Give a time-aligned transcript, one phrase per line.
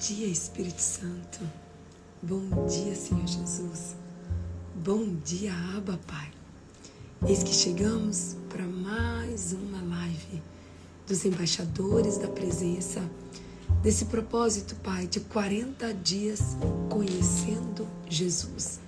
[0.00, 1.40] dia, Espírito Santo.
[2.22, 3.94] Bom dia, Senhor Jesus.
[4.74, 6.30] Bom dia, Abba, Pai.
[7.28, 10.42] Eis que chegamos para mais uma live
[11.06, 13.02] dos embaixadores da presença,
[13.82, 16.56] desse propósito, Pai, de 40 dias
[16.88, 18.80] conhecendo Jesus.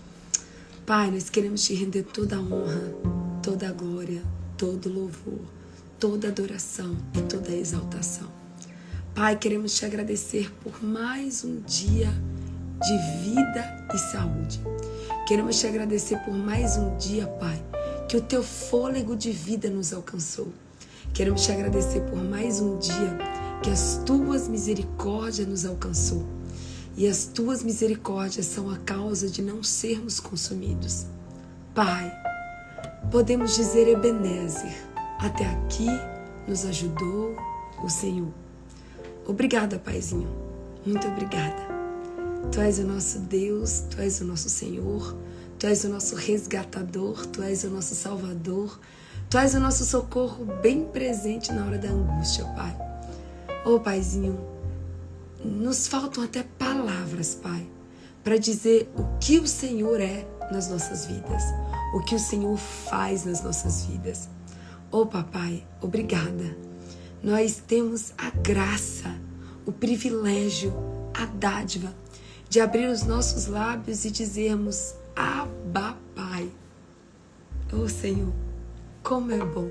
[0.87, 2.95] Pai, nós queremos te render toda a honra,
[3.43, 4.23] toda a glória,
[4.57, 5.41] todo louvor,
[6.01, 8.42] toda adoração e toda exaltação.
[9.15, 12.09] Pai, queremos te agradecer por mais um dia
[12.81, 14.59] de vida e saúde.
[15.29, 17.63] Queremos te agradecer por mais um dia, Pai,
[18.09, 20.49] que o teu fôlego de vida nos alcançou.
[21.13, 23.19] Queremos te agradecer por mais um dia
[23.63, 26.27] que as tuas misericórdias nos alcançou.
[26.97, 31.05] E as tuas misericórdias são a causa de não sermos consumidos.
[31.75, 32.11] Pai,
[33.11, 34.75] podemos dizer Ebenezer,
[35.19, 35.87] até aqui
[36.49, 37.37] nos ajudou
[37.85, 38.42] o Senhor.
[39.27, 40.29] Obrigada, Paizinho.
[40.85, 41.63] Muito obrigada.
[42.51, 45.17] Tu és o nosso Deus, Tu és o nosso Senhor,
[45.59, 48.81] Tu és o nosso resgatador, Tu és o nosso Salvador,
[49.31, 52.77] Tu és o nosso socorro bem presente na hora da angústia, Pai.
[53.65, 54.39] Oh, Paizinho,
[55.45, 57.65] nos faltam até palavras, Pai,
[58.25, 61.45] para dizer o que o Senhor é nas nossas vidas,
[61.95, 64.29] o que o Senhor faz nas nossas vidas.
[64.91, 66.72] Oh, Papai, obrigada
[67.23, 69.15] nós temos a graça,
[69.65, 70.75] o privilégio,
[71.15, 71.95] a dádiva
[72.49, 76.51] de abrir os nossos lábios e dizermos: Abba, Pai.
[77.73, 78.33] Oh Senhor,
[79.05, 79.71] como é bom,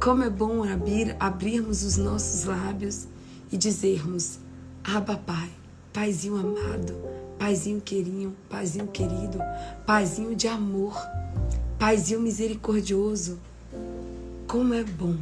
[0.00, 3.08] como é bom abrir, abrirmos os nossos lábios
[3.50, 4.38] e dizermos:
[4.84, 5.50] Abba, Pai,
[5.92, 6.96] Paizinho amado,
[7.36, 9.38] Paizinho querinho, Paizinho querido,
[9.84, 10.96] Paizinho de amor,
[11.80, 13.40] Paizinho misericordioso.
[14.46, 15.16] Como é bom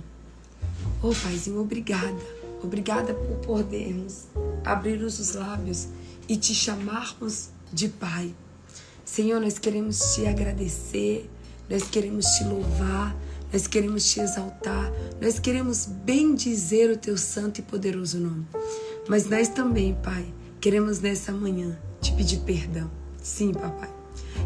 [1.01, 2.39] Oh, Paizinho, obrigada.
[2.63, 4.27] Obrigada por podermos
[4.65, 5.89] abrir os lábios
[6.29, 8.35] e te chamarmos de Pai.
[9.05, 11.31] Senhor, nós queremos te agradecer,
[11.71, 13.17] nós queremos te louvar,
[13.53, 18.47] nós queremos te exaltar, nós queremos bem dizer o teu santo e poderoso nome.
[19.09, 20.27] Mas nós também, Pai,
[20.61, 22.91] queremos nessa manhã te pedir perdão.
[23.23, 23.91] Sim, papai.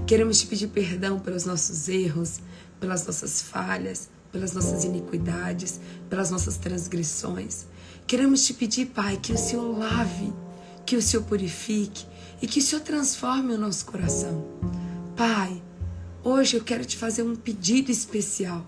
[0.06, 2.40] Queremos te pedir perdão pelos nossos erros,
[2.78, 5.78] pelas nossas falhas, pelas nossas iniquidades,
[6.08, 7.66] pelas nossas transgressões.
[8.06, 10.32] Queremos te pedir, Pai, que o Senhor lave,
[10.86, 12.06] que o Senhor purifique
[12.40, 14.44] e que o Senhor transforme o nosso coração.
[15.14, 15.62] Pai,
[16.24, 18.66] hoje eu quero te fazer um pedido especial.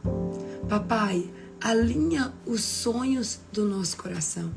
[0.68, 1.28] Papai,
[1.60, 4.52] alinha os sonhos do nosso coração.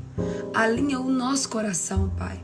[0.54, 2.40] Alinha o nosso coração, Pai.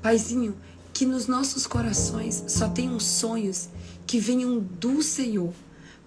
[0.00, 0.56] Paizinho,
[0.92, 3.68] que nos nossos corações só tenham sonhos
[4.06, 5.52] que venham do Senhor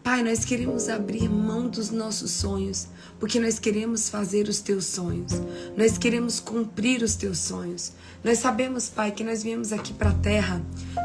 [0.04, 2.88] Pai, nós queremos abrir mão dos nossos sonhos,
[3.20, 5.34] porque nós queremos fazer os teus sonhos.
[5.78, 7.92] Nós queremos cumprir os teus sonhos.
[8.24, 10.62] Nós sabemos, Pai, que nós viemos aqui para a terra,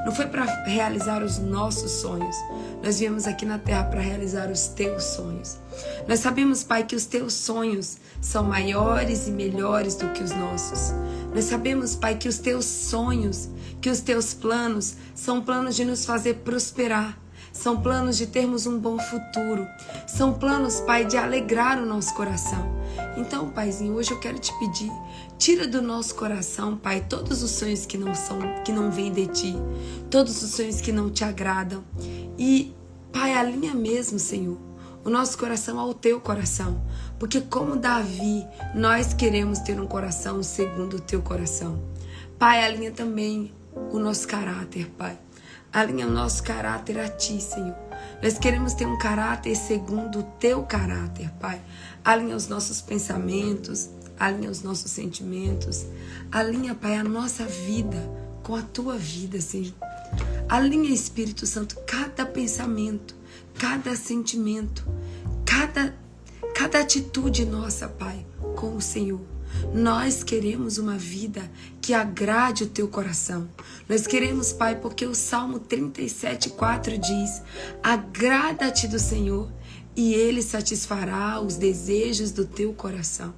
[0.07, 2.37] não foi para realizar os nossos sonhos.
[2.83, 5.59] Nós viemos aqui na terra para realizar os teus sonhos.
[6.09, 10.93] Nós sabemos, Pai, que os teus sonhos são maiores e melhores do que os nossos.
[11.35, 13.49] Nós sabemos, Pai, que os teus sonhos,
[13.81, 17.24] que os teus planos são planos de nos fazer prosperar
[17.55, 19.67] são planos de termos um bom futuro.
[20.07, 22.75] São planos, Pai, de alegrar o nosso coração.
[23.17, 24.93] Então, Paizinho, hoje eu quero te pedir,
[25.39, 29.29] tira do nosso coração, Pai, todos os sonhos que não são, que não vêm de
[29.29, 29.57] ti,
[30.11, 31.85] todos os sonhos que não te agradam.
[32.37, 32.75] E,
[33.13, 34.59] Pai, alinha mesmo, Senhor,
[35.05, 36.85] o nosso coração ao teu coração.
[37.21, 38.45] Porque, como Davi,
[38.75, 41.81] nós queremos ter um coração segundo o teu coração.
[42.37, 43.55] Pai, alinha também
[43.93, 45.17] o nosso caráter, Pai.
[45.75, 47.75] Alinha o nosso caráter a Ti, Senhor.
[48.23, 51.61] Nós queremos ter um caráter segundo o Teu caráter, Pai.
[52.05, 55.85] Alinha os nossos pensamentos, alinha os nossos sentimentos.
[56.31, 57.99] Alinha, Pai, a nossa vida
[58.45, 59.75] com a Tua vida, Senhor.
[60.49, 63.17] Alinha, Espírito Santo, cada pensamento,
[63.59, 64.87] cada sentimento,
[65.45, 65.93] cada,
[66.55, 68.25] cada atitude nossa, Pai,
[68.55, 69.34] com o Senhor.
[69.75, 73.49] Nós queremos uma vida que agrade o teu coração.
[73.89, 77.43] Nós queremos, Pai, porque o Salmo 37, 4 diz:
[77.83, 79.51] Agrada-te do Senhor
[79.97, 83.35] e Ele satisfará os desejos do teu coração.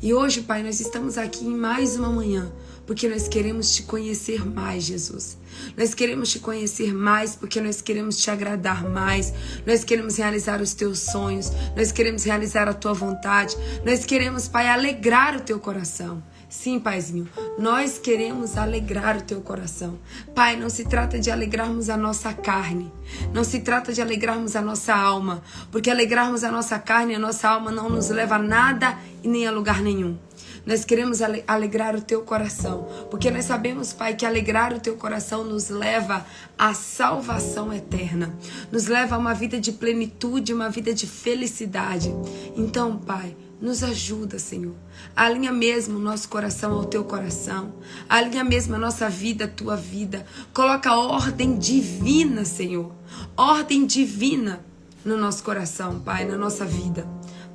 [0.00, 2.50] E hoje, Pai, nós estamos aqui em mais uma manhã
[2.86, 5.38] porque nós queremos te conhecer mais, Jesus.
[5.76, 9.32] Nós queremos te conhecer mais porque nós queremos te agradar mais.
[9.66, 11.50] Nós queremos realizar os teus sonhos.
[11.76, 13.56] Nós queremos realizar a tua vontade.
[13.84, 16.22] Nós queremos, Pai, alegrar o teu coração.
[16.52, 17.26] Sim, Paizinho,
[17.58, 19.98] nós queremos alegrar o teu coração.
[20.34, 22.92] Pai, não se trata de alegrarmos a nossa carne,
[23.32, 27.18] não se trata de alegrarmos a nossa alma, porque alegrarmos a nossa carne e a
[27.18, 30.18] nossa alma não nos leva a nada e nem a lugar nenhum.
[30.64, 35.44] Nós queremos alegrar o teu coração, porque nós sabemos, Pai, que alegrar o teu coração
[35.44, 36.24] nos leva
[36.56, 38.32] à salvação eterna,
[38.70, 42.14] nos leva a uma vida de plenitude, uma vida de felicidade.
[42.56, 44.74] Então, Pai, nos ajuda, Senhor.
[45.14, 47.72] Alinha mesmo o nosso coração ao teu coração.
[48.08, 50.26] Alinha mesmo a nossa vida à tua vida.
[50.52, 52.92] Coloca ordem divina, Senhor.
[53.36, 54.64] Ordem divina
[55.04, 57.06] no nosso coração, Pai, na nossa vida.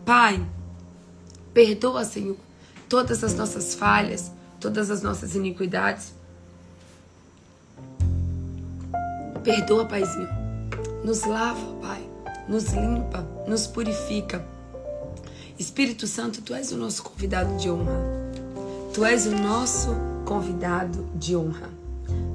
[0.05, 0.41] Pai,
[1.53, 2.37] perdoa, Senhor,
[2.89, 6.13] todas as nossas falhas, todas as nossas iniquidades.
[9.43, 10.29] Perdoa, Paizinho.
[11.03, 12.09] Nos lava, Pai.
[12.47, 14.45] Nos limpa, nos purifica
[15.59, 17.99] Espírito Santo, tu és o nosso convidado de honra.
[18.93, 19.89] Tu és o nosso
[20.23, 21.69] convidado de honra.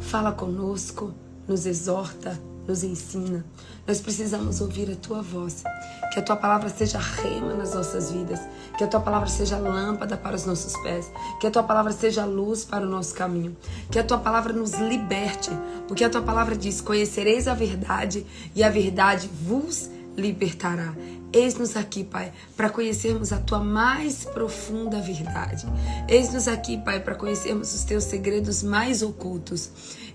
[0.00, 1.14] Fala conosco,
[1.46, 2.36] nos exorta,
[2.66, 3.44] nos ensina.
[3.86, 5.64] Nós precisamos ouvir a tua voz.
[6.12, 8.40] Que a tua palavra seja rema nas nossas vidas.
[8.76, 11.10] Que a tua palavra seja lâmpada para os nossos pés.
[11.40, 13.56] Que a tua palavra seja luz para o nosso caminho.
[13.90, 15.50] Que a tua palavra nos liberte.
[15.88, 20.94] Porque a tua palavra diz: Conhecereis a verdade e a verdade vos libertará.
[21.32, 25.66] Eis-nos aqui, Pai, para conhecermos a tua mais profunda verdade.
[26.06, 29.70] Eis-nos aqui, Pai, para conhecermos os teus segredos mais ocultos.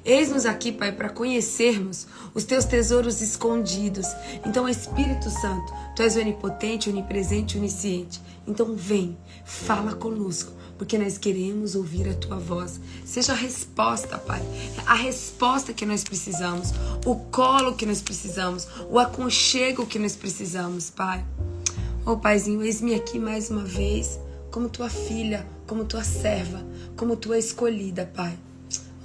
[0.08, 4.08] Eis-nos aqui, Pai, para conhecermos os teus tesouros escondidos.
[4.46, 8.22] Então, Espírito Santo, tu és onipotente, onipresente, onisciente.
[8.48, 12.80] Então, vem, fala conosco porque nós queremos ouvir a tua voz.
[13.04, 14.42] Seja a resposta, Pai,
[14.86, 16.72] a resposta que nós precisamos,
[17.06, 21.26] o colo que nós precisamos, o aconchego que nós precisamos, Pai.
[22.06, 24.18] Oh, Paizinho, eis-me aqui mais uma vez,
[24.52, 26.66] como tua filha, como tua serva,
[26.96, 28.38] como tua escolhida, Pai.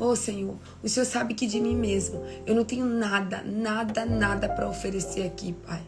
[0.04, 4.48] Oh Senhor, o Senhor sabe que de mim mesmo eu não tenho nada, nada, nada
[4.48, 5.80] para oferecer aqui, Pai.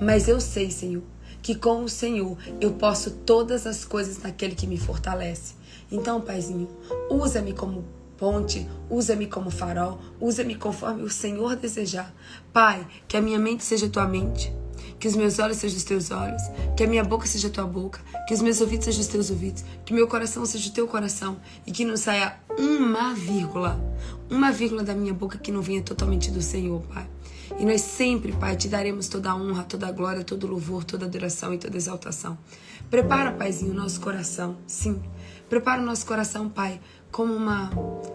[0.00, 1.02] Mas eu sei, Senhor,
[1.42, 5.54] que com o Senhor eu posso todas as coisas naquele que me fortalece.
[5.90, 6.68] Então, Paizinho,
[7.10, 7.84] usa-me como
[8.16, 12.14] ponte, usa-me como farol, usa-me conforme o Senhor desejar.
[12.52, 14.54] Pai, que a minha mente seja tua mente,
[14.98, 16.42] que os meus olhos sejam os teus olhos,
[16.76, 19.30] que a minha boca seja a tua boca, que os meus ouvidos sejam os teus
[19.30, 23.80] ouvidos, que meu coração seja o teu coração e que não saia uma vírgula,
[24.30, 27.06] uma vírgula da minha boca que não venha totalmente do Senhor, Pai.
[27.58, 30.84] E nós sempre, Pai, te daremos toda a honra, toda a glória, todo o louvor,
[30.84, 32.36] toda a adoração e toda a exaltação.
[32.90, 35.00] Prepara, Paizinho, o nosso coração, sim.
[35.48, 36.80] Prepara o nosso coração, Pai,
[37.10, 37.70] como uma,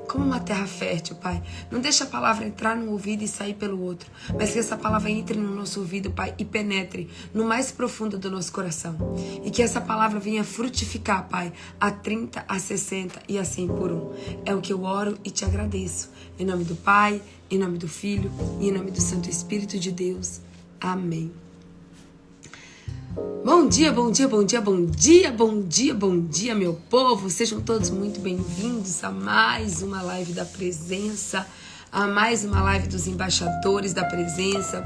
[0.08, 1.42] como uma terra fértil, Pai.
[1.72, 5.10] Não deixa a palavra entrar no ouvido e sair pelo outro, mas que essa palavra
[5.10, 8.96] entre no nosso ouvido, Pai, e penetre no mais profundo do nosso coração.
[9.44, 13.92] E que essa palavra venha frutificar, Pai, a 30, a 60 e a 100 por
[13.92, 14.14] um.
[14.46, 16.10] É o que eu oro e te agradeço.
[16.38, 19.92] Em nome do Pai, em nome do Filho e em nome do Santo Espírito de
[19.92, 20.42] Deus.
[20.80, 21.32] Amém.
[23.14, 27.30] Bom dia, bom dia, bom dia, bom dia, bom dia, bom dia, meu povo.
[27.30, 31.46] Sejam todos muito bem-vindos a mais uma live da presença,
[31.92, 34.86] a mais uma live dos embaixadores da presença,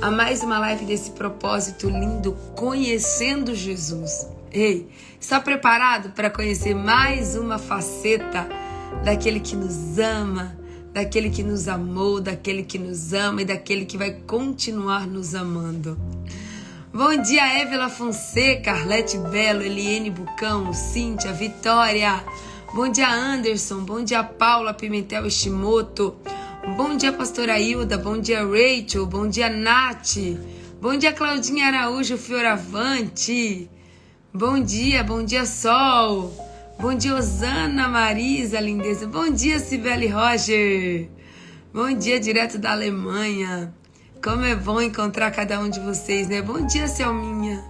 [0.00, 4.26] a mais uma live desse propósito lindo, conhecendo Jesus.
[4.50, 4.88] Ei,
[5.20, 8.48] está preparado para conhecer mais uma faceta
[9.04, 10.56] daquele que nos ama?
[10.96, 15.94] daquele que nos amou, daquele que nos ama e daquele que vai continuar nos amando.
[16.96, 22.24] Bom dia, Évila Fonseca, Arlete Belo, Eliene Bucão, Cíntia, Vitória.
[22.72, 23.84] Bom dia, Anderson.
[23.84, 26.16] Bom dia, Paula Pimentel Estimoto.
[26.74, 27.98] Bom dia, pastora Hilda.
[27.98, 29.04] Bom dia, Rachel.
[29.04, 30.16] Bom dia, Nath.
[30.80, 33.68] Bom dia, Claudinha Araújo Fioravante.
[34.32, 36.32] Bom dia, bom dia, Sol.
[36.80, 39.06] Bom dia, Osana Marisa, lindeza.
[39.06, 41.10] Bom dia, Sibeli Roger.
[41.74, 43.70] Bom dia, direto da Alemanha.
[44.26, 46.42] Como é bom encontrar cada um de vocês, né?
[46.42, 47.62] Bom dia, Selminha.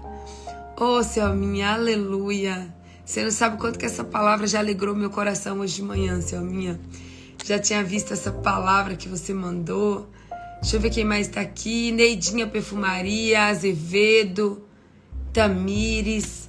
[0.80, 2.74] Ô, oh, Selminha, aleluia.
[3.04, 6.80] Você não sabe quanto que essa palavra já alegrou meu coração hoje de manhã, Selminha.
[7.44, 10.08] Já tinha visto essa palavra que você mandou.
[10.62, 11.92] Deixa eu ver quem mais está aqui.
[11.92, 14.64] Neidinha Perfumaria, Azevedo,
[15.34, 16.48] Tamires.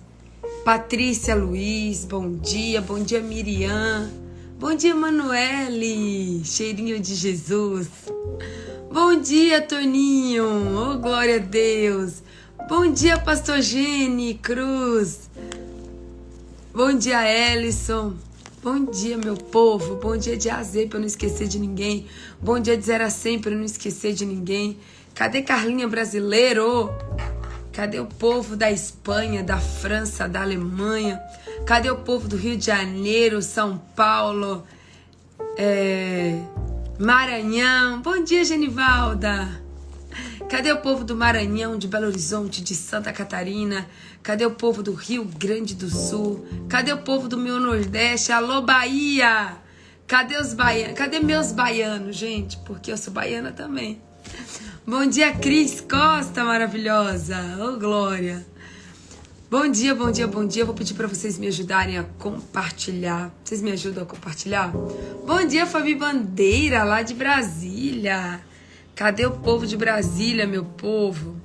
[0.64, 2.80] Patrícia Luiz, bom dia.
[2.80, 4.10] Bom dia, Miriam.
[4.58, 6.46] Bom dia, Manuele.
[6.46, 7.90] Cheirinho de Jesus.
[8.92, 10.46] Bom dia, Toninho.
[10.46, 12.24] Oh, glória a Deus.
[12.70, 15.30] Bom dia, Pastor Gene Cruz.
[16.74, 18.14] Bom dia, Ellison.
[18.64, 19.96] Bom dia, meu povo.
[19.96, 22.08] Bom dia de azer para eu não esquecer de ninguém.
[22.42, 24.78] Bom dia de zero a cem para eu não esquecer de ninguém.
[25.14, 26.90] Cadê Carlinha Brasileiro?
[27.74, 31.22] Cadê o povo da Espanha, da França, da Alemanha?
[31.66, 34.64] Cadê o povo do Rio de Janeiro, São Paulo,
[35.58, 36.40] é...
[37.00, 38.02] Maranhão?
[38.02, 39.48] Bom dia, Genivalda.
[40.50, 43.88] Cadê o povo do Maranhão, de Belo Horizonte, de Santa Catarina?
[44.24, 46.48] Cadê o povo do Rio Grande do Sul?
[46.68, 48.32] Cadê o povo do meu Nordeste?
[48.32, 49.58] Alô, Bahia!
[50.08, 50.98] Cadê os baianos?
[50.98, 52.58] Cadê meus baianos, gente?
[52.66, 54.02] Porque eu sou baiana também.
[54.86, 57.38] Bom dia, Cris Costa, maravilhosa.
[57.60, 58.44] Ô, oh, Glória.
[59.50, 60.66] Bom dia, bom dia, bom dia.
[60.66, 63.34] Vou pedir para vocês me ajudarem a compartilhar.
[63.46, 64.74] Vocês me ajudam a compartilhar?
[65.26, 68.42] Bom dia, Fabi Bandeira, lá de Brasília.
[68.94, 71.38] Cadê o povo de Brasília, meu povo?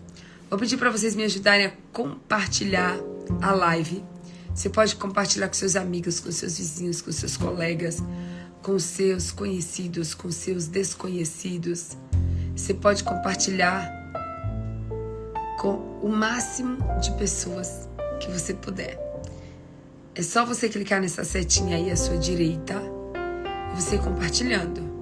[0.50, 2.99] Vou pedir para vocês me ajudarem a compartilhar
[3.40, 4.02] a live.
[4.52, 8.02] Você pode compartilhar com seus amigos, com seus vizinhos, com seus colegas,
[8.62, 11.97] com seus conhecidos, com seus desconhecidos.
[12.56, 13.88] Você pode compartilhar
[15.61, 17.91] com o máximo de pessoas
[18.23, 18.99] que você puder.
[20.14, 22.75] É só você clicar nessa setinha aí à sua direita
[23.73, 24.93] e você compartilhando.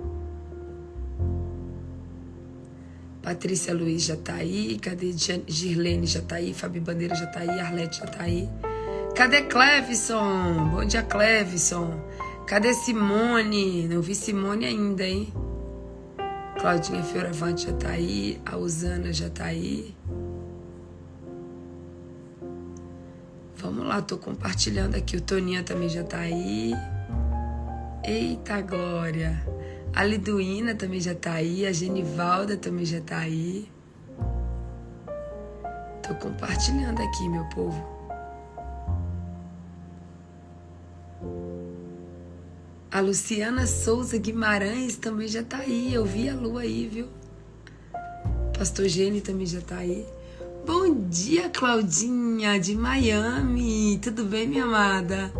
[3.22, 5.12] Patrícia Luiz já tá aí, cadê
[5.46, 8.48] Girlene já tá aí, Fabi Bandeira já tá aí, Arlete já tá aí.
[9.14, 10.70] Cadê Clevison?
[10.70, 12.00] Bom dia, Clevison.
[12.46, 13.86] Cadê Simone?
[13.88, 15.32] Não vi Simone ainda, hein?
[16.58, 19.94] Claudinha Fioravante já tá aí, a Usana já tá aí.
[23.60, 25.16] Vamos lá, tô compartilhando aqui.
[25.16, 26.72] O Toninha também já tá aí.
[28.02, 29.38] Eita glória!
[29.94, 31.66] A Liduína também já tá aí.
[31.66, 33.70] A Genivalda também já tá aí.
[36.02, 38.00] Tô compartilhando aqui, meu povo.
[42.90, 45.92] A Luciana Souza Guimarães também já tá aí.
[45.92, 47.08] Eu vi a lua aí, viu?
[48.56, 50.06] Pastor Gene também já tá aí.
[50.72, 53.98] Bom dia, Claudinha, de Miami.
[53.98, 55.32] Tudo bem, minha amada?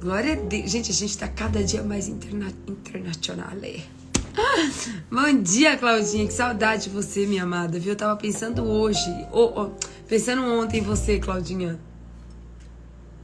[0.00, 0.68] Glória a Deus.
[0.68, 3.46] Gente, a gente tá cada dia mais interna internacional.
[5.08, 6.26] Bom dia, Claudinha.
[6.26, 7.92] Que saudade de você, minha amada, viu?
[7.92, 9.08] Eu tava pensando hoje.
[9.30, 9.70] Oh, oh,
[10.08, 11.78] pensando ontem em você, Claudinha.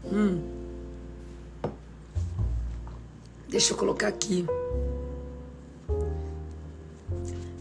[0.05, 0.41] Hum.
[3.49, 4.47] Deixa eu colocar aqui.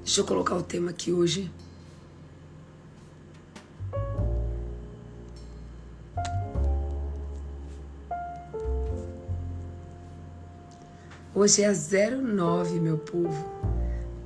[0.03, 1.51] Deixa eu colocar o tema aqui hoje.
[11.37, 13.45] Hoje é 09, meu povo.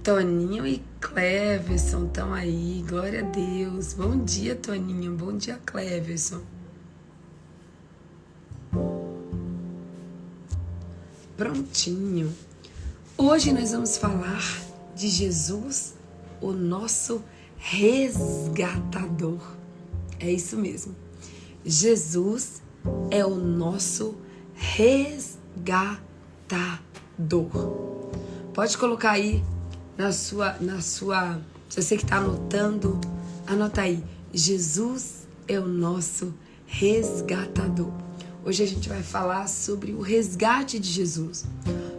[0.03, 3.95] Toninho e Cleverson estão aí, glória a Deus.
[3.95, 5.15] Bom dia, Toninho.
[5.15, 6.43] Bom dia, Cleverson.
[11.35, 12.31] Prontinho.
[13.17, 14.43] Hoje nós vamos falar
[14.95, 15.95] de Jesus,
[16.39, 17.23] o nosso
[17.57, 19.41] resgatador.
[20.19, 20.95] É isso mesmo.
[21.65, 22.61] Jesus
[23.09, 24.15] é o nosso
[24.53, 26.07] resgatador
[27.19, 28.09] dor.
[28.53, 29.43] Pode colocar aí
[29.97, 32.99] na sua, na sua, se você que está anotando,
[33.45, 34.03] anota aí.
[34.33, 36.33] Jesus é o nosso
[36.65, 37.91] resgatador.
[38.45, 41.45] Hoje a gente vai falar sobre o resgate de Jesus,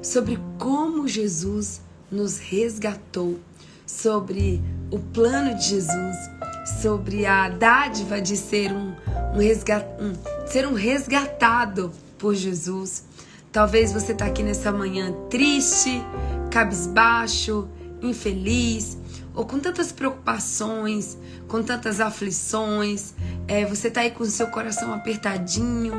[0.03, 3.39] sobre como Jesus nos resgatou,
[3.87, 6.17] sobre o plano de Jesus,
[6.81, 8.95] sobre a dádiva de ser um,
[9.35, 10.15] um, resgat, um
[10.47, 13.05] ser um resgatado por Jesus,
[13.53, 16.01] Talvez você está aqui nessa manhã triste,
[16.53, 17.69] cabisbaixo,
[18.01, 18.97] infeliz,
[19.35, 23.13] ou com tantas preocupações, com tantas aflições.
[23.49, 25.93] É, você está aí com o seu coração apertadinho,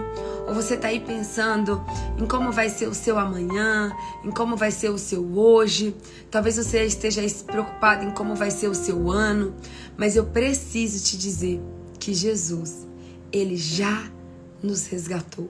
[0.48, 1.84] ou você está aí pensando
[2.17, 3.91] em como vai ser o seu amanhã,
[4.24, 5.93] em como vai ser o seu hoje.
[6.29, 9.53] Talvez você esteja preocupado em como vai ser o seu ano,
[9.98, 11.62] mas eu preciso te dizer
[12.00, 12.88] que Jesus,
[13.29, 14.10] ele já
[14.63, 15.50] nos resgatou.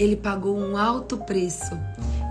[0.00, 1.78] Ele pagou um alto preço.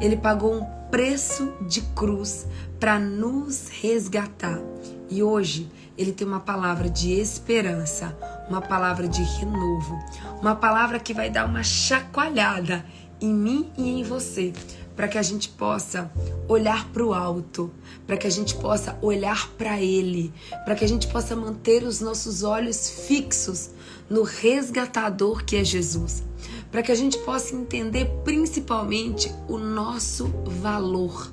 [0.02, 2.48] Ele pagou um preço de cruz
[2.80, 4.60] para nos resgatar.
[5.08, 8.18] E hoje ele tem uma palavra de esperança,
[8.50, 10.00] uma palavra de renovo,
[10.42, 12.84] uma palavra que vai dar uma chacoalhada
[13.22, 14.52] em mim e em você,
[14.96, 16.12] para que a gente possa
[16.48, 17.72] olhar para o alto,
[18.08, 20.34] para que a gente possa olhar para Ele,
[20.66, 23.70] para que a gente possa manter os nossos olhos fixos
[24.10, 26.24] no resgatador que é Jesus
[26.72, 31.32] para que a gente possa entender principalmente o nosso valor.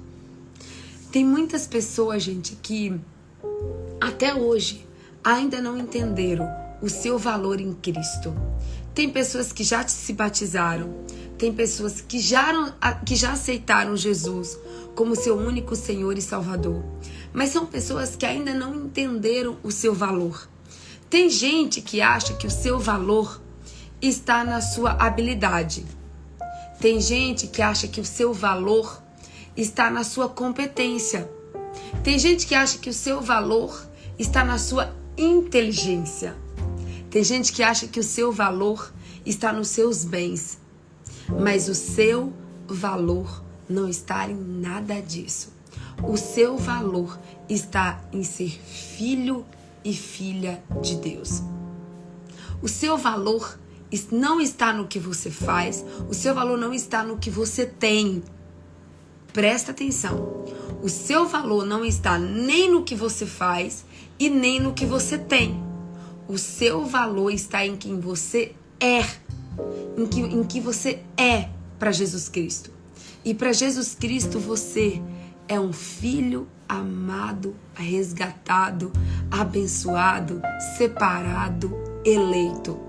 [1.12, 2.98] Tem muitas pessoas, gente, que
[4.00, 4.86] até hoje
[5.22, 6.48] ainda não entenderam
[6.80, 8.34] o seu valor em Cristo.
[8.94, 10.94] Tem pessoas que já se batizaram,
[11.36, 12.72] tem pessoas que já,
[13.04, 14.58] que já aceitaram Jesus
[14.94, 16.82] como seu único Senhor e Salvador,
[17.32, 20.48] mas são pessoas que ainda não entenderam o seu valor.
[21.10, 23.40] Tem gente que acha que o seu valor
[24.00, 25.84] está na sua habilidade.
[26.80, 29.02] Tem gente que acha que o seu valor
[29.56, 31.30] está na sua competência.
[32.02, 33.86] Tem gente que acha que o seu valor
[34.18, 36.36] está na sua inteligência.
[37.10, 38.92] Tem gente que acha que o seu valor
[39.24, 40.58] está nos seus bens,
[41.40, 42.32] mas o seu
[42.68, 45.52] valor não está em nada disso.
[46.02, 49.46] O seu valor está em ser filho
[49.84, 51.42] e filha de Deus.
[52.60, 53.58] O seu valor
[54.10, 58.22] não está no que você faz, o seu valor não está no que você tem.
[59.32, 60.44] Presta atenção.
[60.82, 63.84] O seu valor não está nem no que você faz
[64.18, 65.62] e nem no que você tem.
[66.28, 69.04] O seu valor está em quem você é,
[69.96, 72.70] em que, em que você é para Jesus Cristo.
[73.24, 75.00] E para Jesus Cristo você
[75.48, 78.92] é um filho amado, resgatado,
[79.30, 80.40] abençoado,
[80.76, 81.72] separado,
[82.04, 82.85] eleito.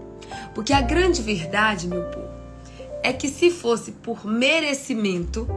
[0.58, 2.28] Porque a grande verdade, meu povo,
[3.04, 5.48] é que se fosse por merecimento,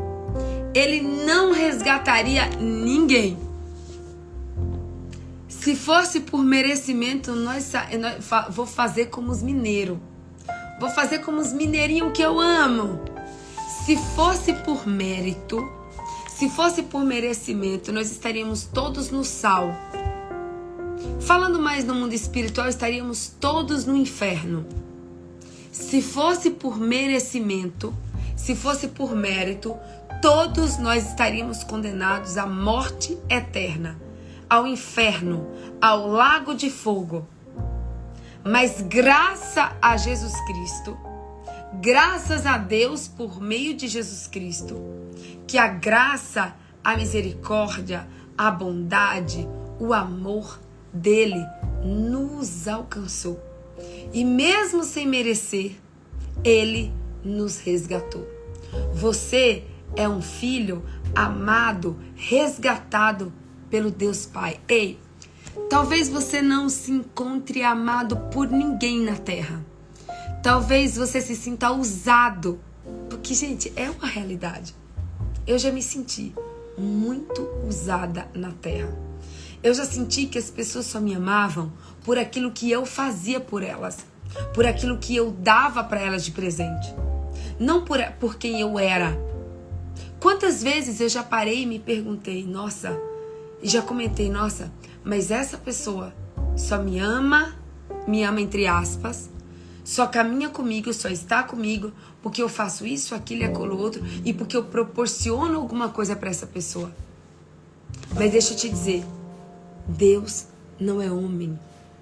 [0.74, 3.38] ele não resgataria ninguém.
[5.48, 9.96] Se fosse por merecimento, nós, nós vou fazer como os mineiros.
[10.78, 13.00] Vou fazer como os mineirinhos que eu amo.
[13.86, 15.66] Se fosse por mérito,
[16.28, 19.74] se fosse por merecimento, nós estaríamos todos no sal.
[21.20, 24.66] Falando mais no mundo espiritual, estaríamos todos no inferno.
[25.70, 27.94] Se fosse por merecimento,
[28.36, 29.76] se fosse por mérito,
[30.20, 33.96] todos nós estaríamos condenados à morte eterna,
[34.48, 35.46] ao inferno,
[35.80, 37.26] ao lago de fogo.
[38.44, 40.98] Mas graça a Jesus Cristo,
[41.80, 44.76] graças a Deus por meio de Jesus Cristo,
[45.46, 49.48] que a graça, a misericórdia, a bondade,
[49.78, 50.58] o amor
[50.92, 51.46] dele
[51.84, 53.49] nos alcançou.
[54.12, 55.76] E mesmo sem merecer,
[56.42, 56.92] ele
[57.24, 58.26] nos resgatou.
[58.94, 59.64] Você
[59.96, 60.82] é um filho
[61.14, 63.32] amado, resgatado
[63.68, 64.60] pelo Deus Pai.
[64.68, 64.98] Ei,
[65.68, 69.64] talvez você não se encontre amado por ninguém na terra.
[70.42, 72.58] Talvez você se sinta usado.
[73.08, 74.74] Porque, gente, é uma realidade.
[75.46, 76.34] Eu já me senti
[76.76, 78.96] muito usada na terra.
[79.62, 81.70] Eu já senti que as pessoas só me amavam
[82.04, 83.98] por aquilo que eu fazia por elas,
[84.54, 86.94] por aquilo que eu dava para elas de presente,
[87.58, 89.18] não por, por quem eu era.
[90.20, 92.98] Quantas vezes eu já parei e me perguntei, nossa,
[93.62, 94.70] e já comentei, nossa,
[95.04, 96.14] mas essa pessoa
[96.56, 97.54] só me ama,
[98.06, 99.30] me ama entre aspas,
[99.84, 104.32] só caminha comigo, só está comigo porque eu faço isso, aquilo e aquilo outro e
[104.32, 106.92] porque eu proporciono alguma coisa para essa pessoa.
[108.14, 109.04] Mas deixa eu te dizer,
[109.86, 110.46] Deus
[110.78, 111.58] não é homem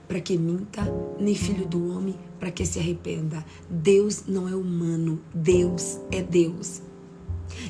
[0.09, 0.83] para que minta,
[1.21, 3.45] nem filho do homem para que se arrependa.
[3.69, 6.81] Deus não é humano, Deus é Deus.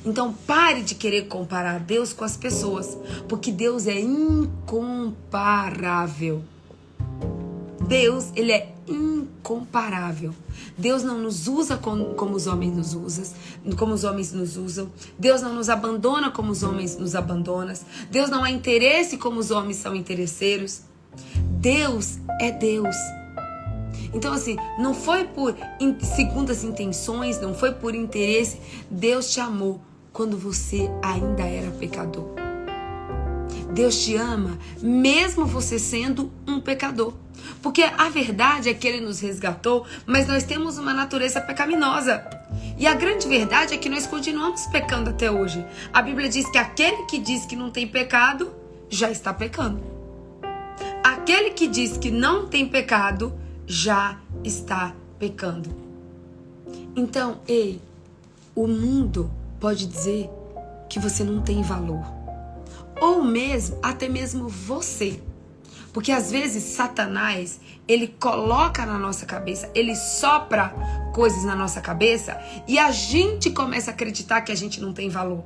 [0.05, 2.97] Então pare de querer comparar Deus com as pessoas,
[3.29, 6.45] porque Deus é incomparável.
[7.89, 10.35] Deus, ele é incomparável.
[10.77, 13.25] Deus não nos usa como, como, os homens nos usam,
[13.79, 14.93] como os homens nos usam.
[15.19, 17.75] Deus não nos abandona como os homens nos abandonam.
[18.11, 20.83] Deus não é interesse como os homens são interesseiros.
[21.61, 22.97] Deus é Deus.
[24.13, 25.55] Então, assim, não foi por
[26.01, 28.61] segundas intenções, não foi por interesse.
[28.91, 29.81] Deus te amou
[30.13, 32.29] quando você ainda era pecador.
[33.73, 37.13] Deus te ama mesmo você sendo um pecador.
[37.63, 42.25] Porque a verdade é que ele nos resgatou, mas nós temos uma natureza pecaminosa.
[42.79, 45.65] E a grande verdade é que nós continuamos pecando até hoje.
[45.93, 48.53] A Bíblia diz que aquele que diz que não tem pecado,
[48.89, 49.98] já está pecando.
[51.03, 53.33] Aquele que diz que não tem pecado,
[53.67, 55.71] já está pecando.
[56.97, 57.81] Então, ei,
[58.55, 59.31] o mundo
[59.61, 60.29] pode dizer
[60.89, 62.05] que você não tem valor.
[63.01, 65.21] Ou mesmo, até mesmo você
[65.99, 67.59] porque às vezes Satanás,
[67.89, 70.69] ele coloca na nossa cabeça, ele sopra
[71.13, 75.09] coisas na nossa cabeça e a gente começa a acreditar que a gente não tem
[75.09, 75.43] valor.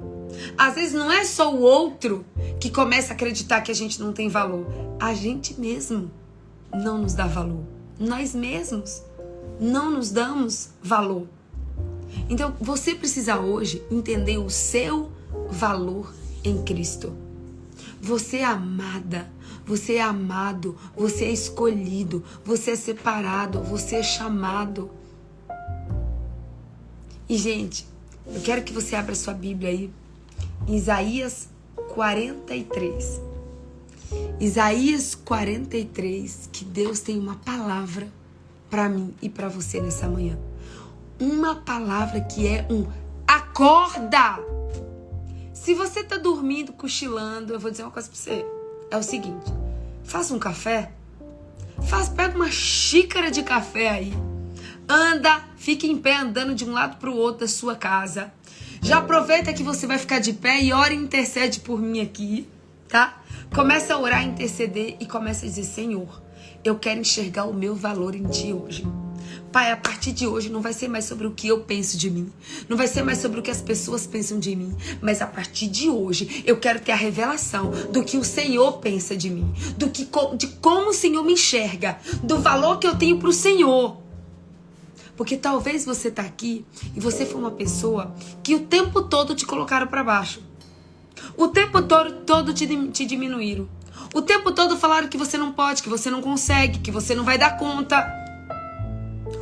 [0.59, 2.23] Às vezes não é só o outro
[2.61, 4.67] que começa a acreditar que a gente não tem valor,
[5.01, 6.11] a gente mesmo
[6.71, 7.65] não nos dá valor.
[7.99, 9.03] Nós mesmos
[9.59, 11.29] não nos damos valor.
[12.29, 15.11] Então, você precisa hoje entender o seu
[15.49, 16.13] valor
[16.45, 17.17] em Cristo.
[18.03, 19.31] Você é amada,
[19.65, 24.91] você é amado, você é escolhido, você é separado, você é chamado.
[27.29, 27.87] E, gente,
[28.27, 29.91] eu quero que você abra sua Bíblia aí,
[30.67, 31.49] Isaías
[31.95, 33.21] 43.
[34.41, 38.09] Isaías 43, que Deus tem uma palavra
[38.69, 40.39] para mim e para você nessa manhã.
[41.21, 42.87] Uma palavra que é um
[43.27, 44.39] acorda.
[45.55, 48.45] Se você tá dormindo, cochilando, eu vou dizer uma coisa para você
[48.93, 49.51] é o seguinte:
[50.05, 50.93] faz um café.
[51.89, 54.13] Faz, pega uma xícara de café aí.
[54.89, 58.33] Anda, fique em pé andando de um lado para o outro da sua casa.
[58.83, 62.47] Já aproveita que você vai ficar de pé e ora e intercede por mim aqui,
[62.89, 63.23] tá?
[63.55, 66.23] Começa a orar, interceder e começa a dizer: Senhor,
[66.63, 68.85] eu quero enxergar o meu valor em ti hoje.
[69.53, 72.09] Pai, a partir de hoje não vai ser mais sobre o que eu penso de
[72.11, 72.33] mim,
[72.71, 75.67] não vai ser mais sobre o que as pessoas pensam de mim, mas a partir
[75.67, 79.91] de hoje eu quero ter a revelação do que o Senhor pensa de mim, do
[79.91, 83.99] que de como o Senhor me enxerga, do valor que eu tenho para o Senhor.
[85.19, 86.65] Porque talvez você tá aqui
[86.97, 90.41] e você foi uma pessoa que o tempo todo te colocaram para baixo.
[91.37, 93.69] O tempo todo, todo te, te diminuíram.
[94.15, 97.25] O tempo todo falaram que você não pode, que você não consegue, que você não
[97.25, 98.22] vai dar conta.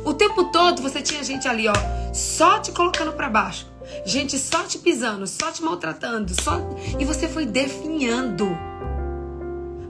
[0.03, 1.73] O tempo todo você tinha gente ali, ó,
[2.13, 3.67] só te colocando para baixo.
[4.05, 6.59] Gente só te pisando, só te maltratando, só
[6.99, 8.57] e você foi definhando.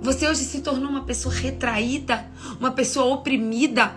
[0.02, 2.26] Você hoje se tornou uma pessoa retraída,
[2.60, 3.94] uma pessoa oprimida,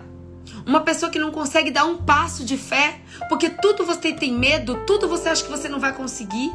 [0.65, 4.85] uma pessoa que não consegue dar um passo de fé, porque tudo você tem medo,
[4.85, 6.51] tudo você acha que você não vai conseguir.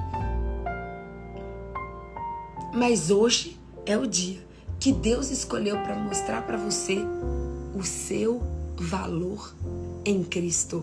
[2.73, 4.39] Mas hoje é o dia
[4.79, 7.05] que Deus escolheu para mostrar para você
[7.75, 8.41] o seu
[8.81, 9.55] valor
[10.05, 10.83] em Cristo.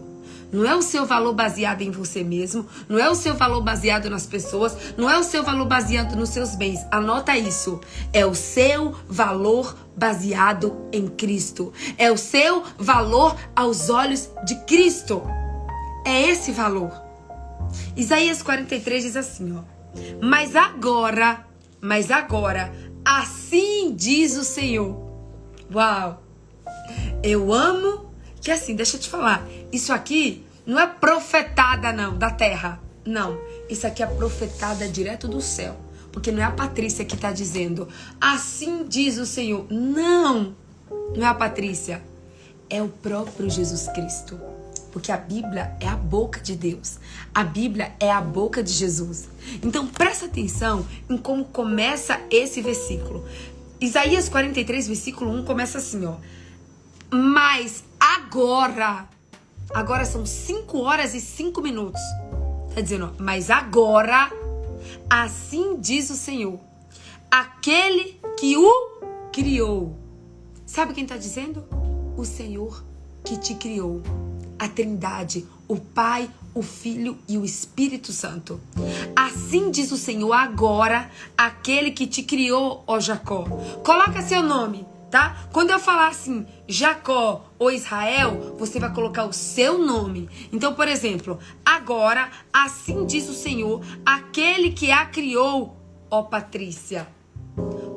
[0.52, 4.10] Não é o seu valor baseado em você mesmo, não é o seu valor baseado
[4.10, 6.80] nas pessoas, não é o seu valor baseado nos seus bens.
[6.92, 7.82] Anota isso.
[8.14, 11.74] É o seu valor baseado em Cristo.
[11.98, 15.22] É o seu valor aos olhos de Cristo.
[16.06, 16.92] É esse valor.
[17.96, 19.64] Isaías 43 diz assim, ó:
[20.22, 21.46] Mas agora,
[21.82, 24.96] mas agora, assim diz o Senhor.
[25.74, 26.27] Uau!
[27.24, 32.30] Eu amo que assim, deixa eu te falar, isso aqui não é profetada não da
[32.30, 32.82] terra.
[33.06, 35.76] Não, isso aqui é profetada direto do céu.
[36.12, 37.88] Porque não é a Patrícia que está dizendo,
[38.20, 39.66] assim diz o Senhor.
[39.70, 40.56] Não,
[41.16, 42.02] não é a Patrícia.
[42.70, 44.40] É o próprio Jesus Cristo.
[44.92, 46.98] Porque a Bíblia é a boca de Deus.
[47.34, 49.30] A Bíblia é a boca de Jesus.
[49.64, 53.26] Então presta atenção em como começa esse versículo.
[53.80, 56.16] Isaías 43, versículo 1 começa assim, ó.
[57.10, 59.08] Mas agora,
[59.74, 62.02] agora são 5 horas e 5 minutos.
[62.76, 64.30] Tá dizendo, mas agora,
[65.10, 66.60] assim diz o Senhor,
[67.32, 69.00] aquele que o
[69.32, 69.98] criou.
[70.66, 71.64] Sabe quem tá dizendo?
[72.18, 72.84] O Senhor
[73.24, 74.02] que te criou.
[74.60, 78.60] A Trindade, o Pai, o Filho e o Espírito Santo.
[79.16, 83.44] Assim diz o Senhor agora, aquele que te criou, ó Jacó.
[83.84, 85.48] Coloca seu nome tá?
[85.52, 90.30] Quando eu falar assim, Jacó ou Israel, você vai colocar o seu nome.
[90.52, 95.78] Então, por exemplo, agora, assim diz o Senhor, aquele que a criou,
[96.10, 97.08] ó Patrícia,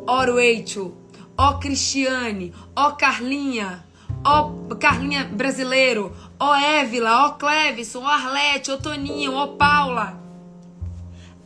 [0.06, 0.96] ó Rachel,
[1.36, 3.84] ó Cristiane, ó Carlinha,
[4.24, 10.20] ó Carlinha brasileiro, ó Évila, ó Clevison, ó Arlete, ó Toninho, ó Paula.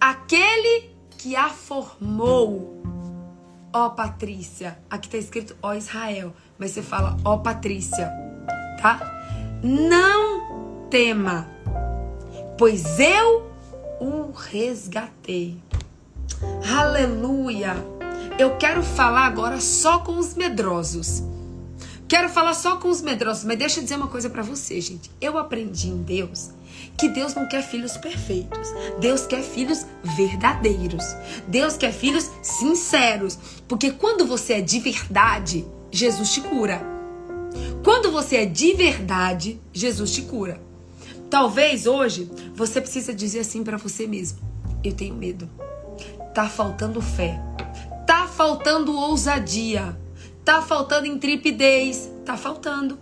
[0.01, 2.74] Aquele que a formou
[3.75, 4.79] ó Patrícia.
[4.89, 8.09] Aqui tá escrito ó Israel, mas você fala ó Patrícia,
[8.81, 9.01] tá?
[9.63, 11.49] Não tema,
[12.57, 13.51] pois eu
[14.01, 15.59] o resgatei.
[16.73, 17.75] Aleluia!
[18.39, 21.23] Eu quero falar agora só com os medrosos.
[22.07, 25.11] Quero falar só com os medrosos, mas deixa eu dizer uma coisa para você, gente.
[25.21, 26.51] Eu aprendi em Deus
[26.97, 28.69] que Deus não quer filhos perfeitos.
[29.01, 31.05] Deus quer filhos verdadeiros.
[31.49, 33.39] Deus quer filhos sinceros.
[33.67, 36.81] Porque quando você é de verdade, Jesus te cura.
[37.83, 40.61] Quando você é de verdade, Jesus te cura.
[41.29, 44.39] Talvez hoje você precisa dizer assim para você mesmo:
[44.83, 45.49] eu tenho medo.
[46.35, 47.41] Tá faltando fé.
[48.07, 49.97] Tá faltando ousadia.
[50.45, 52.11] Tá faltando intrepidez.
[52.25, 52.99] Tá faltando.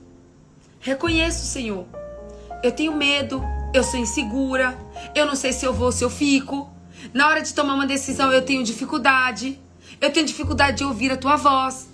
[0.80, 1.86] Reconheço, Senhor.
[2.62, 4.78] Eu tenho medo, eu sou insegura,
[5.14, 6.70] eu não sei se eu vou, se eu fico.
[7.12, 9.58] Na hora de tomar uma decisão, eu tenho dificuldade.
[10.00, 11.88] Eu tenho dificuldade de ouvir a tua voz.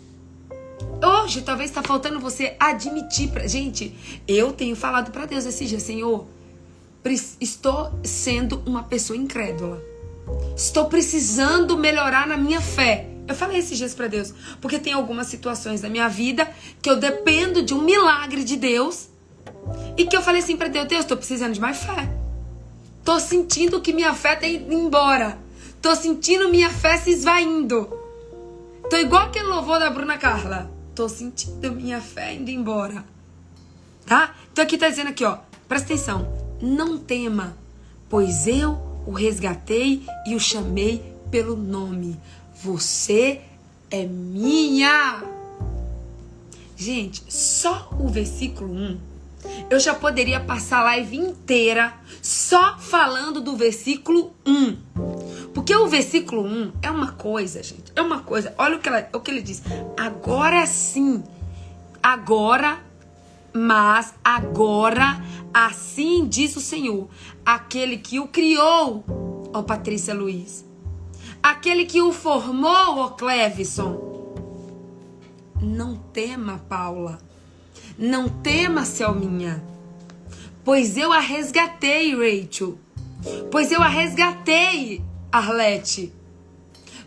[1.02, 3.94] Hoje, talvez está faltando você admitir pra gente.
[4.26, 6.26] Eu tenho falado para Deus esse dia, Senhor,
[7.40, 9.82] estou sendo uma pessoa incrédula.
[10.56, 13.08] Estou precisando melhorar na minha fé.
[13.26, 16.50] Eu falei esses dias para Deus, porque tem algumas situações da minha vida
[16.82, 19.07] que eu dependo de um milagre de Deus
[19.96, 22.08] e que eu falei assim para Deus, Deus, tô precisando de mais fé.
[23.04, 25.38] Tô sentindo que minha fé tá indo embora.
[25.80, 27.88] Tô sentindo minha fé se esvaindo.
[28.90, 30.70] Tô igual aquele louvor da Bruna Carla.
[30.94, 33.04] Tô sentindo minha fé indo embora.
[34.06, 34.34] Tá?
[34.52, 35.38] Então aqui tá dizendo aqui, ó.
[35.66, 36.28] Presta atenção.
[36.60, 37.56] Não tema,
[38.08, 42.18] pois eu o resgatei e o chamei pelo nome.
[42.62, 43.40] Você
[43.90, 45.22] é minha.
[46.76, 49.07] Gente, só o versículo 1
[49.70, 54.76] eu já poderia passar a live inteira só falando do versículo 1.
[55.52, 57.92] Porque o versículo 1 é uma coisa, gente.
[57.94, 58.54] É uma coisa.
[58.56, 59.62] Olha o que, ela, o que ele diz.
[59.96, 61.22] Agora sim.
[62.02, 62.78] Agora,
[63.52, 67.08] mas agora, assim diz o Senhor.
[67.44, 69.04] Aquele que o criou,
[69.52, 70.64] ó Patrícia Luiz.
[71.42, 74.06] Aquele que o formou, ó Clevison.
[75.60, 77.27] Não tema, Paula
[77.98, 79.60] não tema, Selminha,
[80.64, 82.78] pois eu a resgatei, Rachel.
[83.50, 86.12] Pois eu a resgatei, Arlete.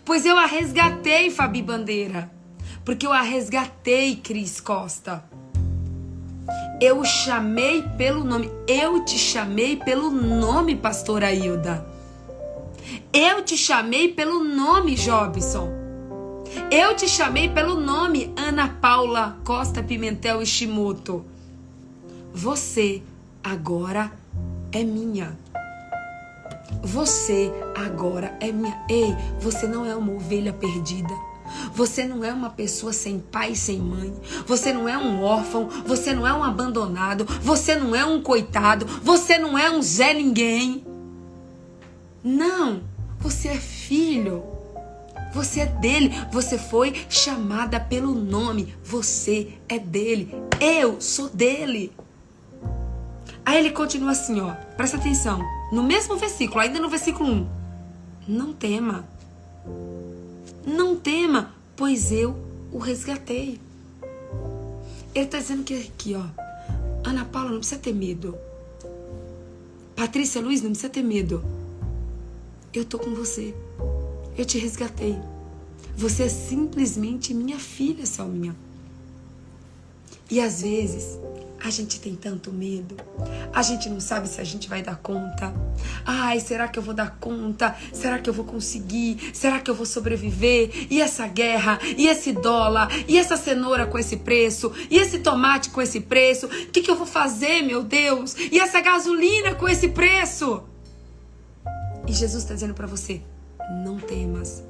[0.04, 2.30] Pois eu a resgatei, Fabi Bandeira.
[2.84, 5.24] Porque eu a resgatei, Cris Costa.
[6.82, 8.52] Eu o chamei pelo nome.
[8.68, 11.86] Eu te chamei pelo nome, pastora Hilda.
[13.14, 15.81] Eu te chamei pelo nome, Jobson.
[16.74, 21.26] Eu te chamei pelo nome Ana Paula Costa Pimentel Ishimoto.
[22.34, 23.04] Você
[23.44, 24.10] agora
[24.72, 25.38] é minha.
[26.82, 28.82] Você agora é minha.
[28.90, 31.14] Ei, você não é uma ovelha perdida.
[31.74, 34.14] Você não é uma pessoa sem pai sem mãe.
[34.48, 35.68] Você não é um órfão.
[35.86, 37.26] Você não é um abandonado.
[37.42, 38.86] Você não é um coitado.
[39.04, 40.86] Você não é um Zé Ninguém.
[42.24, 42.82] Não.
[43.20, 44.51] Você é filho.
[45.34, 46.12] Você é dele.
[46.32, 48.76] Você foi chamada pelo nome.
[48.84, 50.34] Você é dele.
[50.60, 51.92] Eu sou dele.
[53.46, 54.54] Aí ele continua assim, ó.
[54.78, 55.42] Presta atenção.
[55.72, 57.50] No mesmo versículo, ainda no versículo 1.
[58.28, 59.06] Não tema.
[60.66, 62.36] Não tema, pois eu
[62.72, 63.60] o resgatei.
[65.14, 66.24] Ele está dizendo que aqui, ó.
[67.04, 68.38] Ana Paula, não precisa ter medo.
[69.96, 71.44] Patrícia Luiz, não precisa ter medo.
[72.74, 73.54] Eu tô com você.
[74.42, 75.22] Eu te resgatei.
[75.96, 78.56] Você é simplesmente minha filha, Salminha.
[80.32, 81.20] E às vezes
[81.64, 82.98] a gente tem tanto medo,
[83.54, 85.54] a gente não sabe se a gente vai dar conta.
[86.04, 87.76] Ai, será que eu vou dar conta?
[87.94, 89.30] Será que eu vou conseguir?
[89.32, 90.88] Será que eu vou sobreviver?
[90.90, 91.78] E essa guerra?
[91.96, 92.90] E esse dólar?
[93.08, 94.72] E essa cenoura com esse preço?
[94.90, 96.48] E esse tomate com esse preço?
[96.48, 98.36] O que, que eu vou fazer, meu Deus?
[98.52, 100.64] E essa gasolina com esse preço?
[102.08, 103.22] E Jesus está dizendo para você:
[103.72, 104.64] não temas.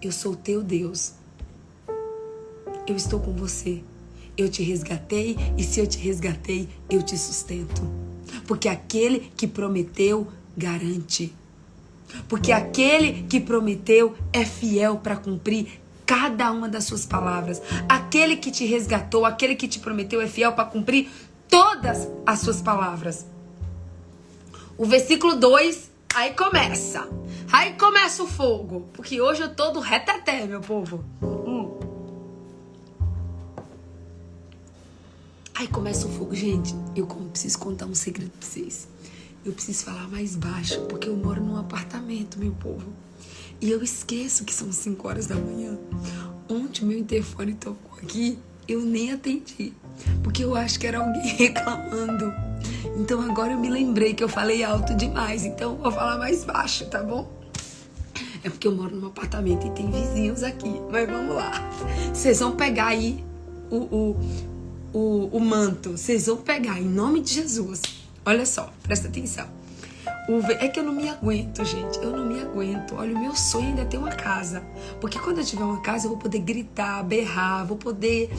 [0.00, 1.14] Eu sou teu Deus.
[2.86, 3.82] Eu estou com você.
[4.36, 7.82] Eu te resgatei e se eu te resgatei, eu te sustento.
[8.46, 11.34] Porque aquele que prometeu, garante.
[12.28, 17.62] Porque aquele que prometeu é fiel para cumprir cada uma das suas palavras.
[17.88, 21.08] Aquele que te resgatou, aquele que te prometeu é fiel para cumprir
[21.48, 23.26] todas as suas palavras.
[24.76, 27.08] O versículo 2 Aí começa.
[27.52, 28.88] Aí começa o fogo.
[28.92, 31.04] Porque hoje eu tô do reteté, meu povo.
[31.20, 31.76] Hum.
[35.56, 36.32] Aí começa o fogo.
[36.32, 38.86] Gente, eu preciso contar um segredo pra vocês.
[39.44, 42.92] Eu preciso falar mais baixo, porque eu moro num apartamento, meu povo.
[43.60, 45.76] E eu esqueço que são 5 horas da manhã.
[46.48, 49.72] Ontem meu interfone tocou aqui, eu nem atendi.
[50.22, 52.32] Porque eu acho que era alguém reclamando.
[52.96, 56.86] Então agora eu me lembrei que eu falei alto demais, então vou falar mais baixo,
[56.86, 57.28] tá bom?
[58.42, 60.80] É porque eu moro num apartamento e tem vizinhos aqui.
[60.90, 61.52] Mas vamos lá.
[62.12, 63.24] Vocês vão pegar aí
[63.70, 64.16] o, o,
[64.92, 65.92] o, o manto.
[65.92, 67.80] Vocês vão pegar em nome de Jesus.
[68.24, 69.48] Olha só, presta atenção.
[70.58, 71.98] É que eu não me aguento, gente.
[71.98, 72.94] Eu não me aguento.
[72.96, 74.62] Olha, o meu sonho ainda é ter uma casa.
[74.98, 78.30] Porque quando eu tiver uma casa, eu vou poder gritar, berrar, vou poder.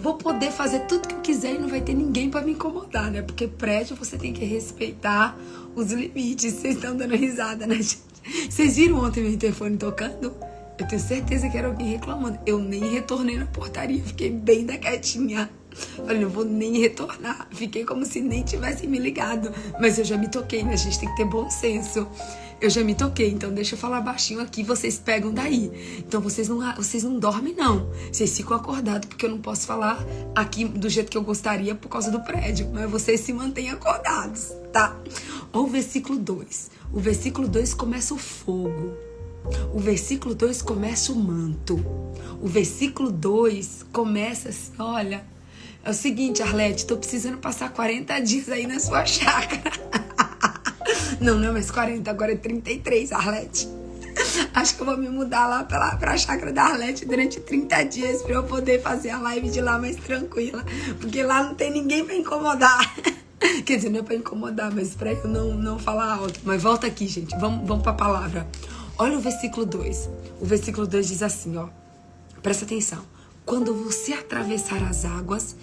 [0.00, 3.10] Vou poder fazer tudo que eu quiser e não vai ter ninguém para me incomodar,
[3.10, 3.22] né?
[3.22, 5.38] Porque prédio você tem que respeitar
[5.76, 6.54] os limites.
[6.54, 8.00] Vocês estão dando risada, né, gente?
[8.50, 10.34] Vocês viram ontem meu telefone tocando?
[10.76, 12.38] Eu tenho certeza que era alguém reclamando.
[12.44, 15.48] Eu nem retornei na portaria, fiquei bem da quietinha.
[15.96, 17.48] Falei, não vou nem retornar.
[17.50, 19.52] Fiquei como se nem tivesse me ligado.
[19.80, 20.74] Mas eu já me toquei, né?
[20.74, 22.06] A gente tem que ter bom senso.
[22.60, 25.70] Eu já me toquei, então deixa eu falar baixinho aqui, vocês pegam daí.
[25.98, 27.88] Então vocês não, vocês não dormem, não.
[28.10, 31.88] Vocês ficam acordados, porque eu não posso falar aqui do jeito que eu gostaria por
[31.88, 32.68] causa do prédio.
[32.72, 34.98] Mas vocês se mantêm acordados, tá?
[35.52, 36.70] Olha o versículo 2.
[36.92, 38.92] O versículo 2 começa o fogo.
[39.72, 41.76] O versículo 2 começa o manto.
[42.42, 45.24] O versículo 2 começa assim, olha,
[45.84, 49.72] é o seguinte, Arlete, tô precisando passar 40 dias aí na sua chácara.
[51.20, 53.68] Não, não é mais 40, agora é 33, Arlete.
[54.54, 58.22] Acho que eu vou me mudar lá pra, pra chácara da Arlete durante 30 dias
[58.22, 60.64] pra eu poder fazer a live de lá mais tranquila.
[61.00, 62.94] Porque lá não tem ninguém pra incomodar.
[63.64, 66.40] Quer dizer, não é pra incomodar, mas pra eu não, não falar alto.
[66.44, 67.36] Mas volta aqui, gente.
[67.38, 68.46] Vamos, vamos pra palavra.
[68.96, 70.08] Olha o versículo 2.
[70.40, 71.68] O versículo 2 diz assim, ó.
[72.42, 73.04] Presta atenção.
[73.48, 75.56] Quando você atravessar as águas,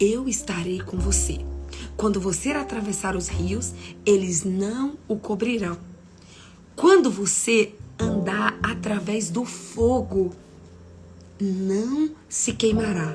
[0.00, 1.44] eu estarei com você.
[1.94, 3.74] Quando você atravessar os rios,
[4.06, 5.76] eles não o cobrirão.
[6.74, 10.34] Quando você andar através do fogo,
[11.38, 13.14] não se queimará.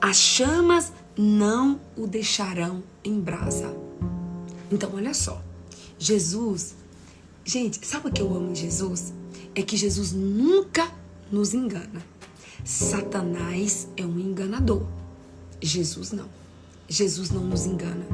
[0.00, 3.76] As chamas não o deixarão em brasa.
[4.70, 5.42] Então, olha só.
[5.98, 6.76] Jesus,
[7.44, 9.12] gente, sabe o que eu amo em Jesus?
[9.56, 10.88] É que Jesus nunca
[11.32, 12.13] nos engana.
[12.64, 14.86] Satanás é um enganador.
[15.60, 16.28] Jesus não.
[16.88, 18.04] Jesus não nos engana.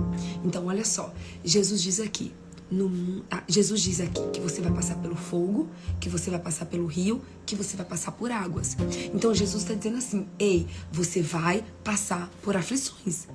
[0.45, 1.13] Então, olha só.
[1.45, 2.33] Jesus diz aqui:
[2.71, 6.67] no, ah, Jesus diz aqui que você vai passar pelo fogo, que você vai passar
[6.67, 8.77] pelo rio, que você vai passar por águas.
[9.13, 13.27] Então Jesus está dizendo assim: ei, você vai passar por aflições.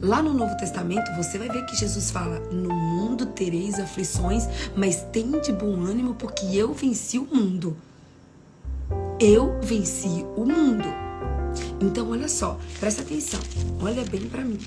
[0.00, 4.44] Lá no Novo Testamento você vai ver que Jesus fala: no mundo tereis aflições,
[4.76, 7.76] mas tem de bom ânimo porque eu venci o mundo.
[9.20, 10.88] Eu venci o mundo.
[11.80, 13.40] Então olha só, presta atenção,
[13.80, 14.58] olha bem para mim.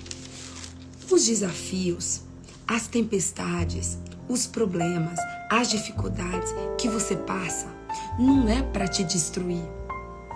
[1.11, 2.21] Os desafios
[2.69, 5.17] as tempestades, os problemas,
[5.49, 7.67] as dificuldades que você passa,
[8.19, 9.63] não é para te destruir.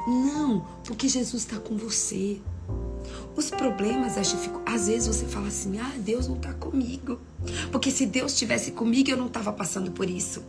[0.08, 2.42] Não, porque Jesus está com você.
[3.36, 7.20] Os problemas, as dificuldades, às vezes você fala assim: ah, Deus não está comigo.
[7.72, 10.42] Porque se Deus estivesse comigo, eu não estava passando por isso.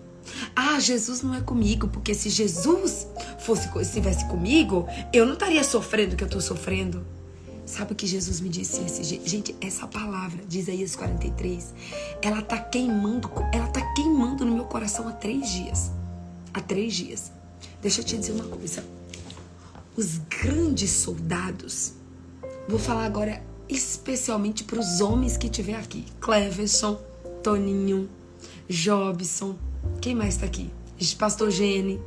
[0.55, 3.07] Ah, Jesus não é comigo, porque se Jesus
[3.39, 7.05] fosse estivesse comigo, eu não estaria sofrendo o que eu estou sofrendo.
[7.67, 8.83] Sabe o que Jesus me disse?
[8.83, 11.75] Esse, gente, essa palavra de Isaías 43,
[12.21, 15.91] ela tá queimando, ela tá queimando no meu coração há três dias.
[16.53, 17.33] Há três dias.
[17.81, 18.85] Deixa eu te dizer uma coisa.
[19.97, 21.95] Os grandes soldados,
[22.69, 26.05] vou falar agora especialmente para os homens que tiver aqui.
[26.21, 27.01] Cleverson,
[27.43, 28.09] Toninho,
[28.69, 29.57] Jobson,
[30.01, 30.71] quem mais está aqui?
[31.19, 32.01] Pastor Gene.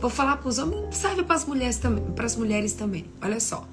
[0.00, 3.06] Vou falar para os homens, serve para as mulheres também, para as mulheres também.
[3.22, 3.66] Olha só.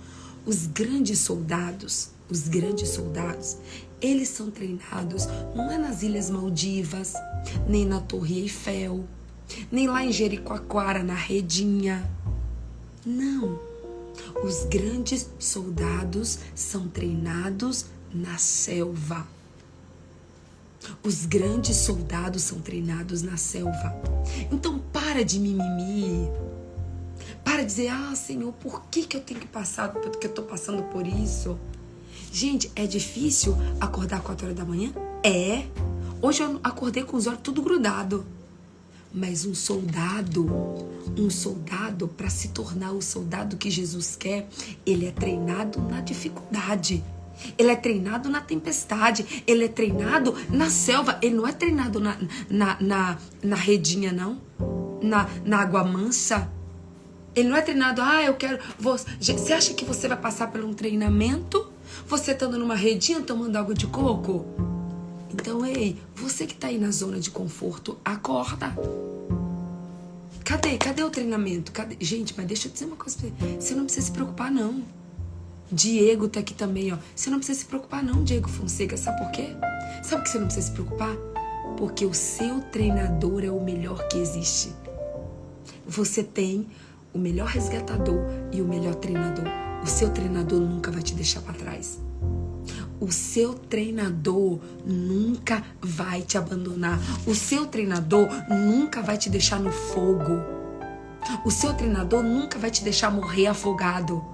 [0.45, 3.57] Os grandes soldados, os grandes soldados,
[4.01, 7.13] eles são treinados não é nas Ilhas Maldivas,
[7.67, 9.05] nem na Torre Eiffel,
[9.71, 12.09] nem lá em Jericoacoara, na Redinha.
[13.05, 13.59] Não.
[14.43, 19.25] Os grandes soldados são treinados na selva.
[21.03, 23.95] Os grandes soldados são treinados na selva.
[24.51, 26.29] Então para de mimimi.
[27.43, 30.45] Para de dizer, ah, Senhor, por que, que eu tenho que passar, porque eu estou
[30.45, 31.57] passando por isso?
[32.31, 34.91] Gente, é difícil acordar 4 horas da manhã?
[35.23, 35.65] É.
[36.21, 38.25] Hoje eu acordei com os olhos tudo grudado.
[39.13, 40.43] Mas um soldado,
[41.15, 44.47] um soldado, para se tornar o soldado que Jesus quer,
[44.83, 47.03] ele é treinado na dificuldade.
[47.57, 49.43] Ele é treinado na tempestade.
[49.45, 51.17] Ele é treinado na selva.
[51.21, 52.17] Ele não é treinado na,
[52.49, 54.41] na, na, na redinha, não.
[55.01, 56.49] Na, na água mansa.
[57.35, 58.59] Ele não é treinado, ah, eu quero.
[58.79, 61.71] Você acha que você vai passar por um treinamento?
[62.07, 64.45] Você estando numa redinha tomando água de coco?
[65.33, 68.71] Então, ei, você que tá aí na zona de conforto, acorda.
[70.43, 70.77] Cadê?
[70.77, 71.71] Cadê o treinamento?
[71.71, 71.97] Cadê?
[71.99, 73.55] Gente, mas deixa eu dizer uma coisa pra você.
[73.59, 74.83] Você não precisa se preocupar, não.
[75.73, 76.97] Diego tá aqui também, ó.
[77.15, 78.95] Você não precisa se preocupar, não, Diego Fonseca.
[78.95, 79.55] Sabe por quê?
[80.03, 81.15] Sabe por que você não precisa se preocupar?
[81.77, 84.71] Porque o seu treinador é o melhor que existe.
[85.87, 86.67] Você tem
[87.11, 88.19] o melhor resgatador
[88.51, 89.45] e o melhor treinador.
[89.83, 91.99] O seu treinador nunca vai te deixar para trás.
[92.99, 96.99] O seu treinador nunca vai te abandonar.
[97.25, 100.39] O seu treinador nunca vai te deixar no fogo.
[101.43, 104.32] O seu treinador nunca vai te deixar morrer afogado.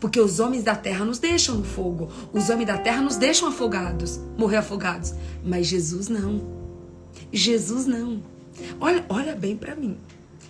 [0.00, 2.08] Porque os homens da terra nos deixam no fogo.
[2.32, 5.14] Os homens da terra nos deixam afogados, morrer afogados.
[5.44, 6.42] Mas Jesus não.
[7.32, 8.22] Jesus não.
[8.80, 9.96] Olha, olha bem para mim.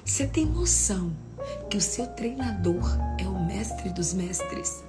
[0.05, 1.13] Você tem noção
[1.71, 4.83] que o seu treinador é o mestre dos mestres.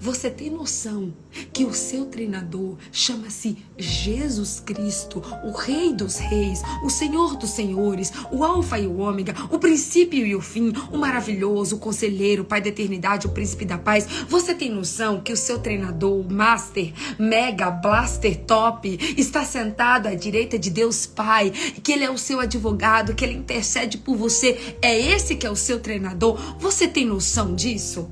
[0.00, 1.12] Você tem noção
[1.52, 8.12] que o seu treinador chama-se Jesus Cristo, o Rei dos Reis, o Senhor dos Senhores,
[8.30, 12.46] o Alfa e o Ômega, o princípio e o fim, o maravilhoso, o conselheiro, o
[12.46, 14.06] Pai da eternidade, o príncipe da paz.
[14.28, 20.14] Você tem noção que o seu treinador, o Master, Mega, Blaster, Top, está sentado à
[20.14, 24.76] direita de Deus Pai, que ele é o seu advogado, que ele intercede por você.
[24.80, 26.38] É esse que é o seu treinador.
[26.58, 28.08] Você tem noção disso?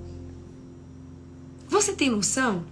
[1.77, 2.65] Você tem noção?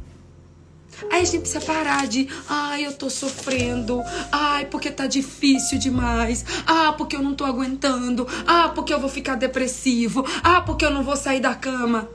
[1.13, 4.01] Aí a gente precisa parar de, ai, eu tô sofrendo,
[4.33, 9.11] ai, porque tá difícil demais, ah, porque eu não tô aguentando, ah, porque eu vou
[9.11, 12.09] ficar depressivo, ah, porque eu não vou sair da cama.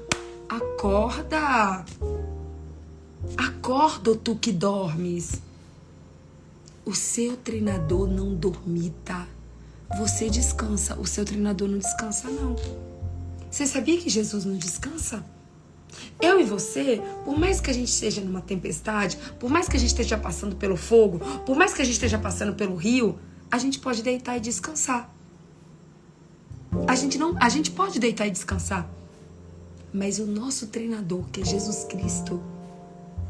[0.50, 1.86] Acorda!
[3.38, 5.44] Acorda, tu que dormes.
[6.84, 9.28] O seu treinador não dormita.
[9.96, 12.56] você descansa, o seu treinador não descansa, não.
[13.52, 15.24] Você sabia que Jesus não descansa?
[16.22, 19.80] Eu e você, por mais que a gente esteja numa tempestade, por mais que a
[19.80, 23.18] gente esteja passando pelo fogo, por mais que a gente esteja passando pelo rio,
[23.52, 25.14] a gente pode deitar e descansar.
[26.88, 28.90] A gente não, a gente pode deitar e descansar.
[29.92, 32.42] Mas o nosso treinador, que é Jesus Cristo,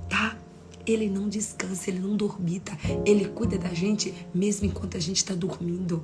[0.10, 0.38] tá?
[0.86, 5.34] Ele não descansa, ele não dormita, ele cuida da gente mesmo enquanto a gente está
[5.34, 6.04] dormindo.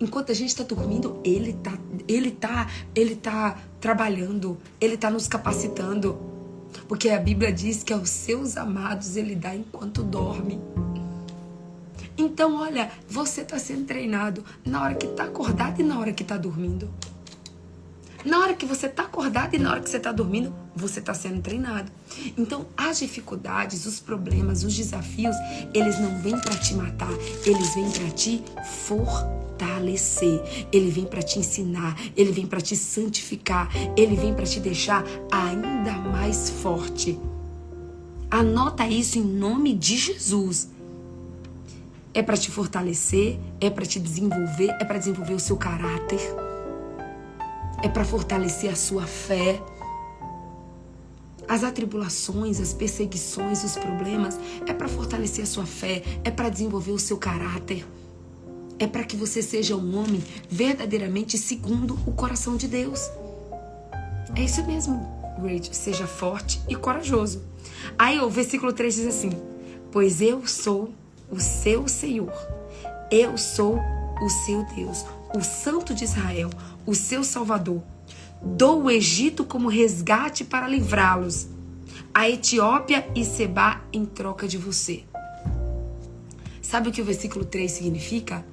[0.00, 1.78] Enquanto a gente está dormindo, ele tá,
[2.08, 6.18] ele tá, ele tá trabalhando, ele tá nos capacitando.
[6.88, 10.60] Porque a Bíblia diz que aos seus amados ele dá enquanto dorme.
[12.16, 16.22] Então, olha, você está sendo treinado na hora que está acordado e na hora que
[16.22, 16.90] está dormindo.
[18.24, 21.12] Na hora que você está acordado e na hora que você está dormindo, você está
[21.12, 21.90] sendo treinado.
[22.38, 25.34] Então, as dificuldades, os problemas, os desafios,
[25.74, 27.12] eles não vêm para te matar,
[27.44, 28.44] eles vêm para te
[28.86, 30.40] fortalecer.
[30.72, 35.04] Ele vem para te ensinar, ele vem para te santificar, ele vem para te deixar
[35.30, 37.18] ainda mais forte.
[38.30, 40.70] Anota isso em nome de Jesus.
[42.14, 46.20] É para te fortalecer, é para te desenvolver, é para desenvolver o seu caráter
[47.82, 49.60] é para fortalecer a sua fé.
[51.48, 56.92] As atribulações, as perseguições, os problemas é para fortalecer a sua fé, é para desenvolver
[56.92, 57.84] o seu caráter.
[58.78, 63.10] É para que você seja um homem verdadeiramente segundo o coração de Deus.
[64.34, 64.96] É isso mesmo,
[65.36, 65.72] Rachel.
[65.74, 67.42] Seja forte e corajoso.
[67.98, 69.30] Aí o versículo 3 diz assim:
[69.90, 70.92] Pois eu sou
[71.30, 72.32] o seu Senhor,
[73.10, 73.78] eu sou
[74.20, 75.04] o seu Deus,
[75.34, 76.50] o Santo de Israel,
[76.86, 77.82] o seu Salvador.
[78.42, 81.48] Dou o Egito como resgate para livrá-los,
[82.12, 85.04] a Etiópia e Seba em troca de você.
[86.60, 88.44] Sabe o que o versículo 3 significa?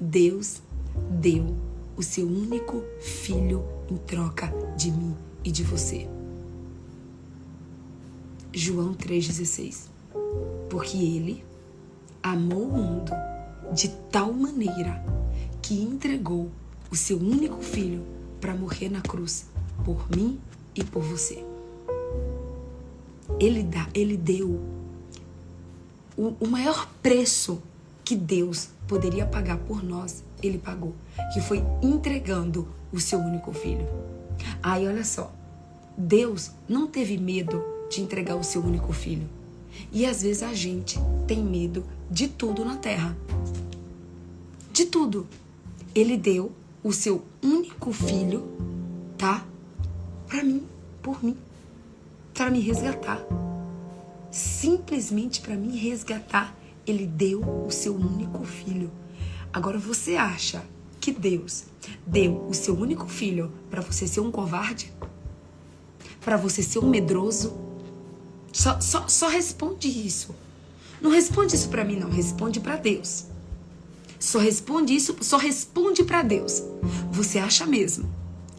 [0.00, 0.62] Deus
[1.10, 1.56] deu
[1.96, 6.08] o seu único filho em troca de mim e de você.
[8.52, 9.88] João 3,16.
[10.70, 11.44] Porque ele
[12.22, 13.12] amou o mundo
[13.72, 15.02] de tal maneira
[15.68, 16.50] que entregou
[16.90, 18.02] o seu único filho
[18.40, 19.44] para morrer na cruz
[19.84, 20.40] por mim
[20.74, 21.44] e por você.
[23.38, 24.58] Ele dá, ele deu
[26.16, 27.62] o, o maior preço
[28.02, 30.94] que Deus poderia pagar por nós, ele pagou,
[31.34, 33.86] que foi entregando o seu único filho.
[34.62, 35.30] Aí olha só,
[35.98, 39.28] Deus não teve medo de entregar o seu único filho.
[39.92, 43.14] E às vezes a gente tem medo de tudo na terra.
[44.72, 45.26] De tudo.
[45.98, 48.48] Ele deu o seu único filho,
[49.16, 49.44] tá?
[50.28, 50.64] Para mim,
[51.02, 51.36] por mim,
[52.32, 53.20] para me resgatar.
[54.30, 58.92] Simplesmente para me resgatar, ele deu o seu único filho.
[59.52, 60.64] Agora você acha
[61.00, 61.64] que Deus
[62.06, 64.92] deu o seu único filho para você ser um covarde?
[66.20, 67.58] Para você ser um medroso?
[68.52, 70.32] Só, só, só responde isso.
[71.02, 72.08] Não responde isso para mim, não.
[72.08, 73.26] Responde para Deus.
[74.18, 76.62] Só responde isso, só responde para Deus.
[77.10, 78.08] Você acha mesmo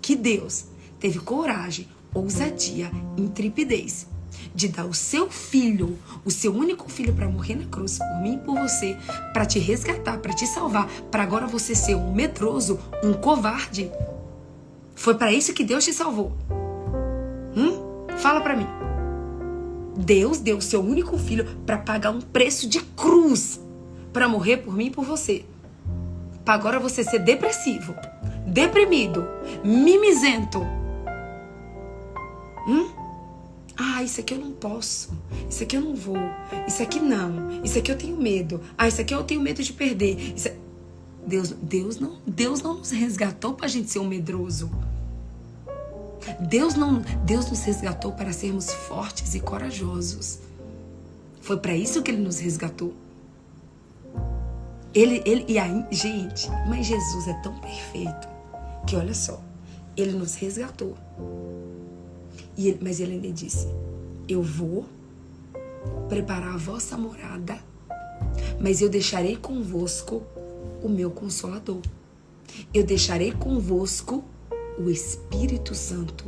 [0.01, 0.65] que Deus
[0.99, 4.07] teve coragem, ousadia, intrepidez
[4.53, 8.35] de dar o seu filho, o seu único filho para morrer na cruz por mim
[8.35, 8.97] e por você,
[9.33, 13.91] para te resgatar, para te salvar, para agora você ser um medroso, um covarde?
[14.95, 16.33] Foi para isso que Deus te salvou?
[17.55, 18.07] Hum?
[18.17, 18.67] Fala para mim.
[19.97, 23.59] Deus deu o seu único filho para pagar um preço de cruz
[24.13, 25.45] para morrer por mim e por você.
[26.49, 27.93] Para agora você ser depressivo,
[28.47, 29.23] deprimido,
[29.63, 30.59] mimizento.
[32.67, 32.89] Hum?
[33.77, 35.11] Ah, isso aqui eu não posso.
[35.47, 36.17] Isso aqui eu não vou.
[36.67, 37.63] Isso aqui não.
[37.63, 38.61] Isso aqui eu tenho medo.
[38.75, 40.33] Ah, isso aqui eu tenho medo de perder.
[40.35, 40.47] Isso...
[40.47, 40.55] É,
[41.23, 44.71] Deus, Deus não, Deus não nos resgatou para a gente ser um medroso.
[46.39, 50.39] Deus não, Deus nos resgatou para sermos fortes e corajosos.
[51.41, 52.95] Foi para isso que ele nos resgatou.
[54.93, 58.27] Ele, ele, e aí, gente, mas Jesus é tão perfeito
[58.87, 59.39] que olha só,
[59.95, 60.97] ele nos resgatou.
[62.57, 63.67] E ele, mas ele ainda disse:
[64.27, 64.85] Eu vou
[66.07, 67.59] preparar a vossa morada,
[68.59, 70.23] mas eu deixarei convosco
[70.81, 71.81] o meu consolador.
[72.73, 74.23] Eu deixarei convosco
[74.79, 76.25] o Espírito Santo.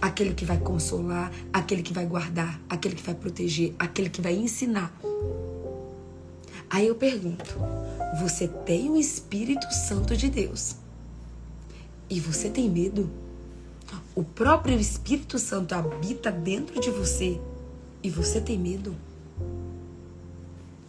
[0.00, 4.34] Aquele que vai consolar, aquele que vai guardar, aquele que vai proteger, aquele que vai
[4.34, 4.92] ensinar.
[6.70, 7.56] Aí eu pergunto:
[8.20, 10.76] você tem o Espírito Santo de Deus
[12.08, 13.10] e você tem medo?
[14.14, 17.40] O próprio Espírito Santo habita dentro de você
[18.02, 18.94] e você tem medo?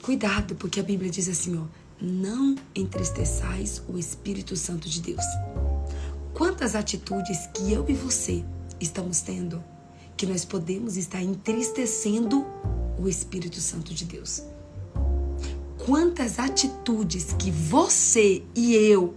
[0.01, 1.63] Cuidado, porque a Bíblia diz assim, ó:
[2.01, 5.25] não entristeçais o Espírito Santo de Deus.
[6.33, 8.43] Quantas atitudes que eu e você
[8.79, 9.63] estamos tendo
[10.15, 12.45] que nós podemos estar entristecendo
[12.97, 14.43] o Espírito Santo de Deus.
[15.89, 19.15] Quantas atitudes que você e eu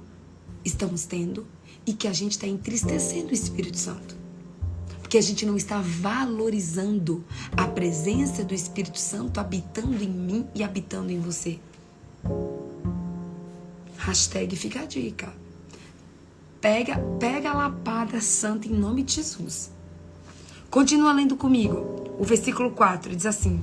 [0.64, 1.46] estamos tendo
[1.86, 4.16] e que a gente está entristecendo o Espírito Santo.
[5.02, 7.22] Porque a gente não está valorizando
[7.54, 11.60] a presença do Espírito Santo habitando em mim e habitando em você.
[13.98, 15.30] Hashtag fica a dica.
[16.58, 19.70] Pega, pega a lapada santa em nome de Jesus.
[20.70, 22.14] Continua lendo comigo.
[22.18, 23.62] O versículo 4 diz assim: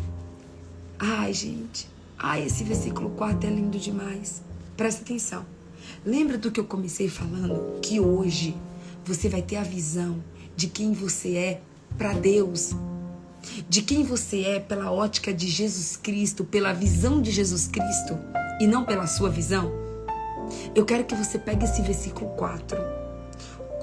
[0.99, 1.97] Ai, gente.
[2.21, 4.41] Ai, esse versículo 4 é lindo demais.
[4.75, 5.45] Presta atenção.
[6.05, 7.79] Lembra do que eu comecei falando?
[7.79, 8.57] Que hoje
[9.05, 10.21] você vai ter a visão
[10.53, 11.61] de quem você é
[11.97, 12.75] para Deus.
[13.69, 18.19] De quem você é pela ótica de Jesus Cristo, pela visão de Jesus Cristo
[18.59, 19.71] e não pela sua visão.
[20.75, 22.77] Eu quero que você pegue esse versículo 4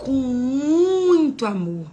[0.04, 1.86] com muito amor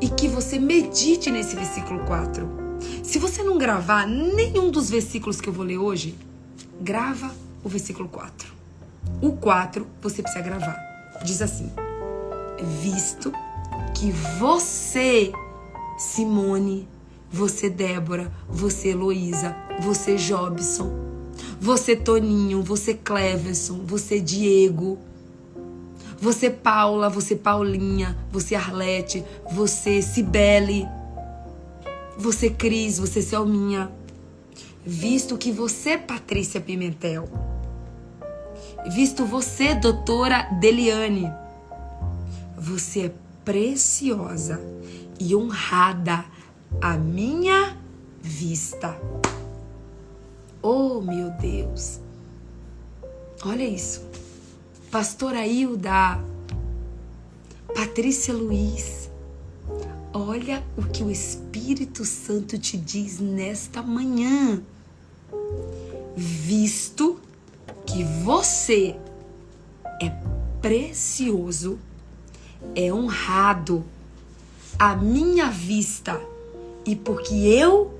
[0.00, 2.67] e que você medite nesse versículo 4.
[3.02, 6.14] Se você não gravar nenhum dos versículos que eu vou ler hoje,
[6.80, 8.52] grava o versículo 4.
[9.20, 10.76] O 4 você precisa gravar.
[11.24, 11.70] Diz assim:
[12.82, 13.32] Visto
[13.94, 15.32] que você,
[15.98, 16.88] Simone,
[17.30, 20.90] você, Débora, você, Heloísa, você, Jobson,
[21.60, 24.98] você, Toninho, você, Cleverson, você, Diego,
[26.20, 30.86] você, Paula, você, Paulinha, você, Arlete, você, Cibele,
[32.18, 33.90] você, Cris, você, Selminha.
[34.84, 37.28] Visto que você, Patrícia Pimentel,
[38.90, 41.30] visto você, doutora Deliane,
[42.56, 43.14] você é
[43.44, 44.60] preciosa
[45.20, 46.24] e honrada
[46.80, 47.76] à minha
[48.22, 48.98] vista.
[50.62, 52.00] Oh, meu Deus!
[53.44, 54.02] Olha isso.
[54.90, 56.18] Pastora Hilda,
[57.74, 59.07] Patrícia Luiz,
[60.12, 64.62] olha o que o Espírito Santo te diz nesta manhã.
[66.16, 67.20] Visto
[67.86, 68.96] que você
[70.00, 70.10] é
[70.60, 71.78] precioso,
[72.74, 73.84] é honrado
[74.78, 76.20] à minha vista
[76.84, 77.98] e porque eu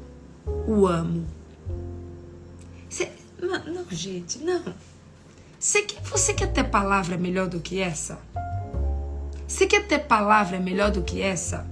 [0.66, 1.26] o amo.
[2.88, 4.62] Cê, não, não, gente, não.
[5.60, 8.18] Quer, você quer ter palavra melhor do que essa?
[9.46, 11.66] Você quer ter palavra melhor do que essa?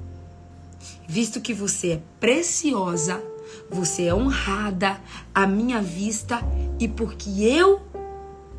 [1.08, 3.22] Visto que você é preciosa,
[3.70, 5.00] você é honrada
[5.34, 6.40] à minha vista
[6.78, 7.82] e porque eu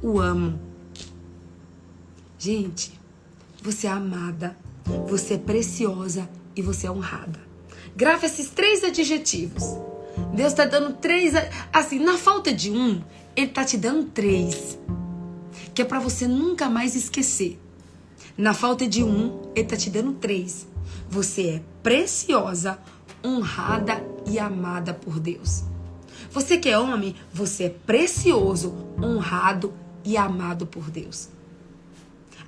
[0.01, 0.59] o amo.
[2.39, 2.97] Gente,
[3.61, 4.57] você é amada,
[5.07, 7.39] você é preciosa e você é honrada.
[7.95, 9.63] Grava esses três adjetivos.
[10.33, 11.33] Deus está dando três.
[11.73, 13.01] Assim, na falta de um,
[13.35, 14.77] Ele está te dando três
[15.77, 17.59] que é para você nunca mais esquecer.
[18.35, 20.65] Na falta de um, ele tá te dando três.
[21.09, 22.79] Você é preciosa,
[23.23, 25.63] honrada e amada por Deus.
[26.31, 31.29] Você que é homem, você é precioso, honrado e amado por Deus.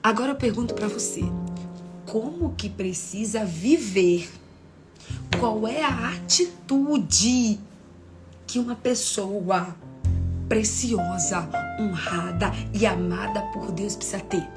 [0.02, 1.24] Agora eu pergunto para você,
[2.06, 4.30] como que precisa viver?
[5.40, 7.60] Qual é a atitude
[8.46, 9.76] que uma pessoa
[10.48, 11.50] preciosa,
[11.80, 14.48] honrada e amada por Deus precisa ter?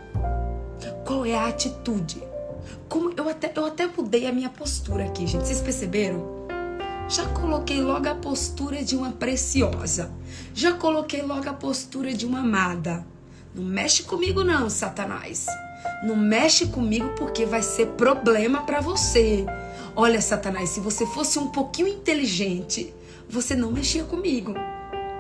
[1.05, 2.32] Qual é a atitude?
[2.93, 5.47] Como eu até eu até mudei a minha postura aqui, gente.
[5.47, 6.47] Vocês perceberam?
[7.09, 10.13] Já coloquei logo a postura de uma preciosa.
[10.53, 13.03] Já coloquei logo a postura de uma amada.
[13.55, 15.47] Não mexe comigo não, Satanás.
[16.05, 19.47] Não mexe comigo porque vai ser problema para você.
[19.97, 22.93] Olha, Satanás, se você fosse um pouquinho inteligente,
[23.27, 24.53] você não mexia comigo.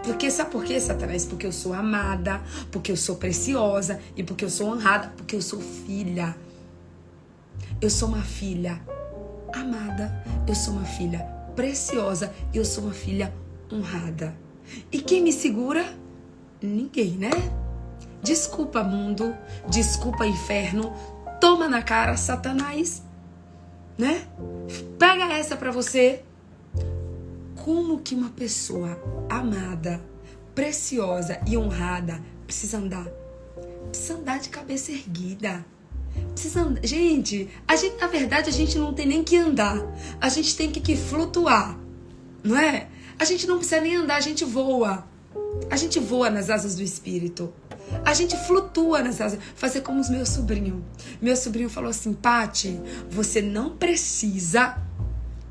[0.04, 1.24] Porque sabe por quê, Satanás?
[1.24, 5.40] Porque eu sou amada, porque eu sou preciosa e porque eu sou honrada, porque eu
[5.40, 6.36] sou filha.
[7.82, 8.80] Eu sou uma filha
[9.52, 11.18] amada, eu sou uma filha
[11.56, 13.34] preciosa eu sou uma filha
[13.72, 14.36] honrada.
[14.92, 15.84] E quem me segura?
[16.62, 17.30] Ninguém, né?
[18.22, 19.36] Desculpa, mundo,
[19.68, 20.92] desculpa, inferno,
[21.40, 23.02] toma na cara, Satanás,
[23.98, 24.28] né?
[24.96, 26.22] Pega essa pra você
[27.64, 28.96] como que uma pessoa
[29.28, 30.00] amada,
[30.54, 33.08] preciosa e honrada precisa andar?
[33.88, 35.64] Precisa andar de cabeça erguida.
[36.32, 36.86] Precisa andar.
[36.86, 39.78] Gente, a gente, na verdade, a gente não tem nem que andar.
[40.20, 41.78] A gente tem que, que flutuar.
[42.42, 42.88] Não é?
[43.18, 45.06] A gente não precisa nem andar, a gente voa.
[45.70, 47.52] A gente voa nas asas do espírito.
[48.04, 49.38] A gente flutua nas asas.
[49.54, 50.82] Fazer como os meus sobrinhos.
[51.20, 54.76] Meu sobrinho falou assim: Pati, você não precisa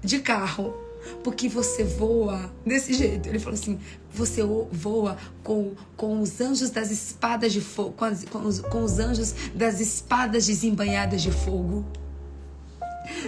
[0.04, 0.81] de carro
[1.24, 3.28] porque você voa desse jeito.
[3.28, 3.80] Ele falou assim:
[4.12, 4.42] você
[4.72, 9.00] voa com, com os anjos das espadas de fogo, com, as, com, os, com os
[9.00, 11.86] anjos das espadas desembanhadas de fogo.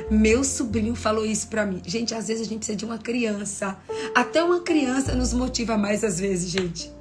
[0.10, 1.82] Meu sobrinho falou isso para mim.
[1.86, 3.78] Gente, às vezes a gente precisa de uma criança.
[4.16, 6.92] Até uma criança nos motiva mais às vezes, gente.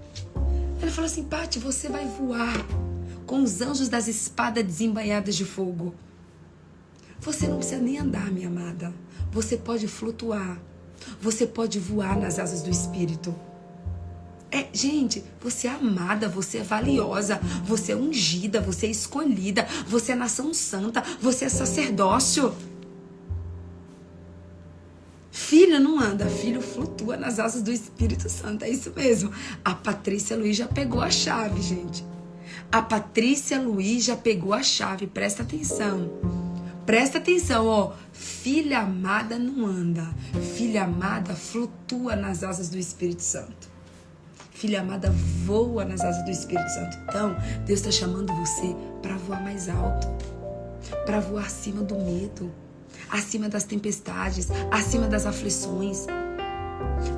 [0.81, 2.55] Ele falou assim: Pati, você vai voar
[3.27, 5.95] com os anjos das espadas desembanhadas de fogo.
[7.21, 8.93] Você não precisa nem andar, minha amada.
[9.33, 10.61] Você pode flutuar.
[11.21, 13.35] Você pode voar nas asas do Espírito.
[14.51, 20.13] É, gente, você é amada, você é valiosa, você é ungida, você é escolhida, você
[20.13, 22.55] é nação santa, você é sacerdócio.
[25.31, 28.67] Filho não anda, filho flutua nas asas do Espírito Santo.
[28.67, 29.33] É isso mesmo.
[29.65, 32.05] A Patrícia Luiz já pegou a chave, gente.
[32.71, 35.07] A Patrícia Luiz já pegou a chave.
[35.07, 36.42] Presta atenção.
[36.85, 37.93] Presta atenção, ó.
[38.13, 40.07] Filha amada não anda.
[40.57, 43.71] Filha amada flutua nas asas do Espírito Santo.
[44.51, 45.13] Filha amada
[45.45, 46.97] voa nas asas do Espírito Santo.
[47.09, 50.09] Então, Deus está chamando você para voar mais alto,
[51.07, 52.53] para voar acima do medo,
[53.09, 56.07] acima das tempestades, acima das aflições.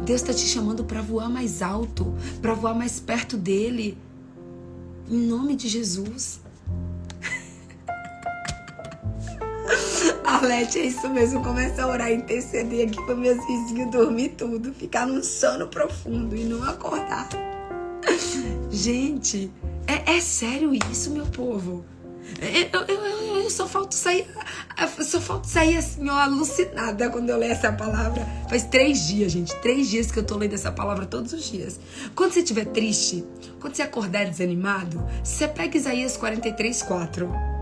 [0.05, 3.97] Deus está te chamando para voar mais alto, para voar mais perto dele.
[5.11, 6.44] Em nome de Jesus.
[10.53, 11.43] É isso mesmo.
[11.43, 16.45] Começa a orar, interceder aqui para meus vizinhos dormir tudo, ficar num sono profundo e
[16.45, 17.29] não acordar.
[18.71, 19.51] Gente,
[19.87, 21.85] é, é sério isso, meu povo.
[22.41, 24.27] Eu, eu, eu, eu, só falta sair,
[25.03, 28.27] só falta sair assim, ó, alucinada quando eu leio essa palavra.
[28.49, 31.79] Faz três dias, gente, três dias que eu tô lendo essa palavra todos os dias.
[32.15, 33.25] Quando você estiver triste,
[33.61, 37.54] quando você acordar desanimado, você pega Isaías 43, 4.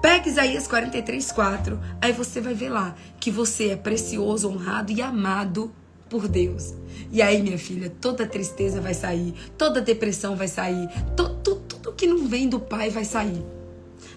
[0.00, 1.80] Pega Isaías 43, 4.
[2.00, 5.72] Aí você vai ver lá que você é precioso, honrado e amado
[6.08, 6.74] por Deus.
[7.10, 11.92] E aí, minha filha, toda tristeza vai sair, toda depressão vai sair, to, to, tudo
[11.92, 13.44] que não vem do Pai vai sair.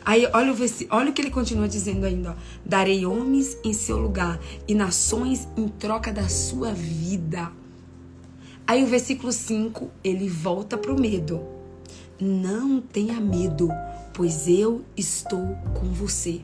[0.04, 0.56] Aí, olha o,
[0.90, 2.36] olha o que ele continua dizendo ainda: ó.
[2.66, 7.52] Darei homens em seu lugar e nações em troca da sua vida.
[8.66, 11.42] Aí, o versículo 5, ele volta pro medo.
[12.20, 13.70] Não tenha medo,
[14.22, 16.42] pois eu estou com você.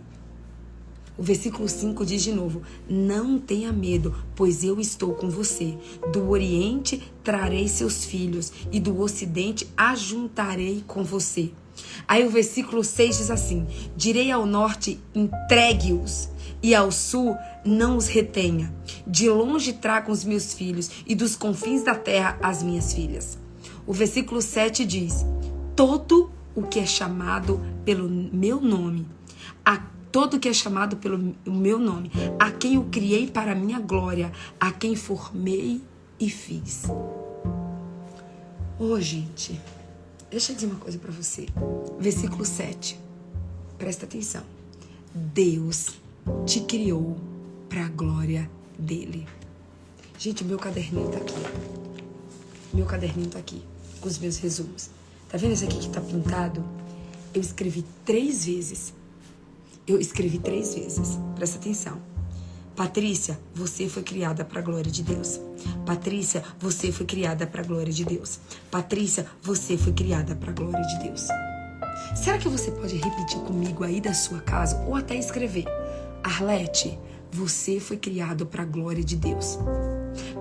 [1.15, 5.77] O versículo 5 diz de novo: Não tenha medo, pois eu estou com você.
[6.11, 11.51] Do Oriente trarei seus filhos, e do Ocidente ajuntarei com você.
[12.07, 16.29] Aí o versículo 6 diz assim: Direi ao norte, entregue-os,
[16.63, 18.73] e ao sul, não os retenha.
[19.05, 23.37] De longe tragam os meus filhos, e dos confins da terra as minhas filhas.
[23.85, 25.23] O versículo 7 diz:
[25.75, 29.07] Todo o que é chamado pelo meu nome,
[29.63, 29.77] a
[30.11, 34.31] todo que é chamado pelo meu nome, a quem eu criei para a minha glória,
[34.59, 35.83] a quem formei
[36.19, 36.85] e fiz.
[38.79, 39.61] Oh, gente,
[40.31, 41.45] deixa eu dizer uma coisa para você.
[41.99, 42.99] Versículo 7.
[43.77, 44.41] Presta atenção.
[45.13, 45.89] Deus
[46.43, 47.17] te criou
[47.69, 48.49] para a glória
[48.79, 49.27] dele.
[50.17, 51.35] Gente, meu caderninho tá aqui.
[52.73, 53.61] Meu caderninho tá aqui
[54.01, 54.96] com os meus resumos.
[55.29, 56.63] Tá vendo esse aqui que tá pintado?
[57.33, 58.93] Eu escrevi três vezes.
[59.85, 61.19] Eu escrevi três vezes.
[61.35, 62.01] Presta atenção.
[62.75, 65.39] Patrícia, você foi criada para a glória de Deus.
[65.85, 68.39] Patrícia, você foi criada para a glória de Deus.
[68.71, 71.27] Patrícia, você foi criada para a glória de Deus.
[72.15, 75.65] Será que você pode repetir comigo aí da sua casa ou até escrever?
[76.23, 76.97] Arlete,
[77.31, 79.59] você foi criado para a glória de Deus.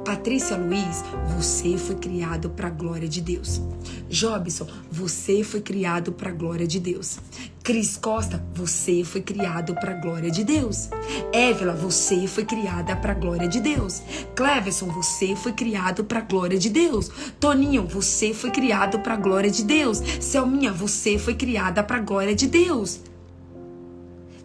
[0.05, 1.05] Patrícia Luiz,
[1.37, 3.61] você foi criado para a glória de Deus.
[4.09, 7.18] Jobson, você foi criado para a glória de Deus.
[7.62, 10.89] Cris Costa, você foi criado para a glória de Deus.
[11.32, 14.01] Évila, você foi criada para a glória de Deus.
[14.37, 17.11] Cleverson, você foi criado para a glória de Deus.
[17.41, 20.01] Toninho, você foi criado para a glória de Deus.
[20.20, 23.01] Selminha, você foi criada para a glória de Deus.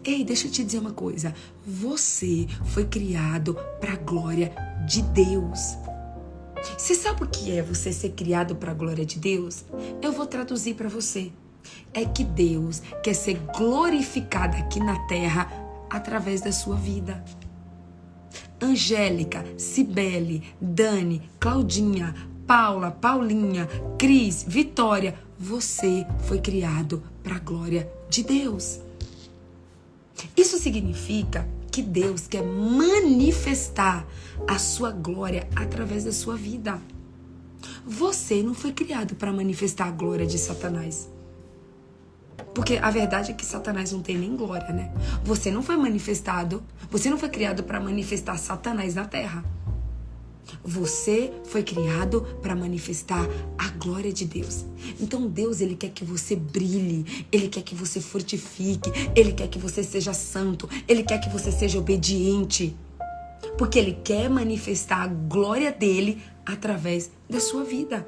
[0.04, 1.32] Ei, deixa eu te dizer uma coisa.
[1.64, 4.52] Você foi criado para a glória
[4.84, 5.76] de Deus.
[6.76, 9.64] Você sabe o que é você ser criado para a glória de Deus?
[10.00, 11.30] Eu vou traduzir para você.
[11.94, 15.48] É que Deus quer ser glorificado aqui na terra
[15.88, 17.24] através da sua vida.
[18.60, 22.12] Angélica, Cibele, Dani, Claudinha,
[22.44, 28.80] Paula, Paulinha, Cris, Vitória, você foi criado para a glória de Deus.
[30.36, 34.06] Isso significa que Deus quer manifestar
[34.46, 36.80] a sua glória através da sua vida.
[37.86, 41.10] Você não foi criado para manifestar a glória de Satanás.
[42.54, 44.92] Porque a verdade é que Satanás não tem nem glória, né?
[45.24, 49.42] Você não foi manifestado, você não foi criado para manifestar Satanás na terra.
[50.64, 53.26] Você foi criado para manifestar
[53.58, 54.64] a glória de Deus.
[55.00, 59.58] Então Deus, ele quer que você brilhe, ele quer que você fortifique, ele quer que
[59.58, 62.76] você seja santo, ele quer que você seja obediente.
[63.58, 68.06] Porque ele quer manifestar a glória dele através da sua vida.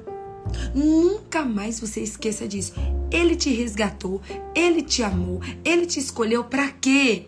[0.73, 2.73] Nunca mais você esqueça disso.
[3.11, 4.21] Ele te resgatou,
[4.53, 7.27] ele te amou, ele te escolheu para quê?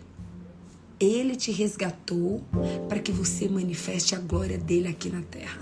[0.99, 2.43] Ele te resgatou
[2.89, 5.61] para que você manifeste a glória dele aqui na terra.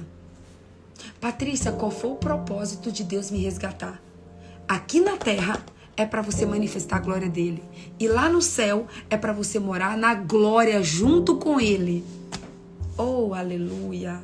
[1.19, 4.01] Patrícia, qual foi o propósito de Deus me resgatar?
[4.67, 5.63] Aqui na terra
[5.97, 7.63] é para você manifestar a glória dele.
[7.99, 12.03] E lá no céu é para você morar na glória junto com ele.
[12.97, 14.21] Oh, aleluia.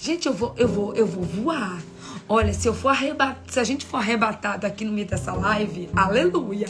[0.00, 1.82] Gente, eu vou, eu vou, eu vou voar.
[2.28, 3.38] Olha, se eu for arrebat...
[3.48, 6.66] se a gente for arrebatado aqui no meio dessa live, aleluia.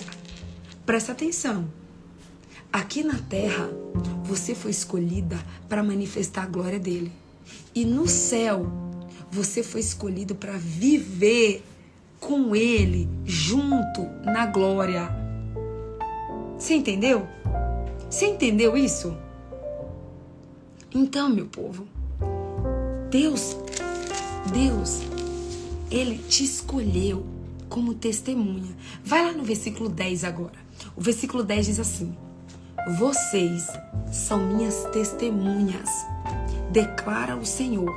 [0.84, 1.66] Presta atenção.
[2.76, 3.70] Aqui na terra,
[4.22, 7.10] você foi escolhida para manifestar a glória dele.
[7.74, 8.70] E no céu,
[9.30, 11.64] você foi escolhido para viver
[12.20, 15.08] com ele junto na glória.
[16.58, 17.26] Você entendeu?
[18.10, 19.16] Você entendeu isso?
[20.94, 21.88] Então, meu povo,
[23.10, 23.56] Deus,
[24.52, 25.00] Deus,
[25.90, 27.24] ele te escolheu
[27.70, 28.76] como testemunha.
[29.02, 30.66] Vai lá no versículo 10 agora.
[30.94, 32.14] O versículo 10 diz assim:
[32.86, 33.66] vocês
[34.12, 35.90] são minhas testemunhas,
[36.70, 37.92] declara o Senhor,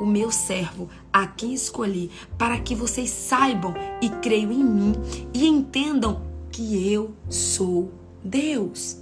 [0.00, 2.08] o meu servo, a quem escolhi,
[2.38, 4.92] para que vocês saibam e creiam em mim
[5.34, 6.22] e entendam
[6.52, 7.90] que eu sou
[8.22, 8.98] Deus.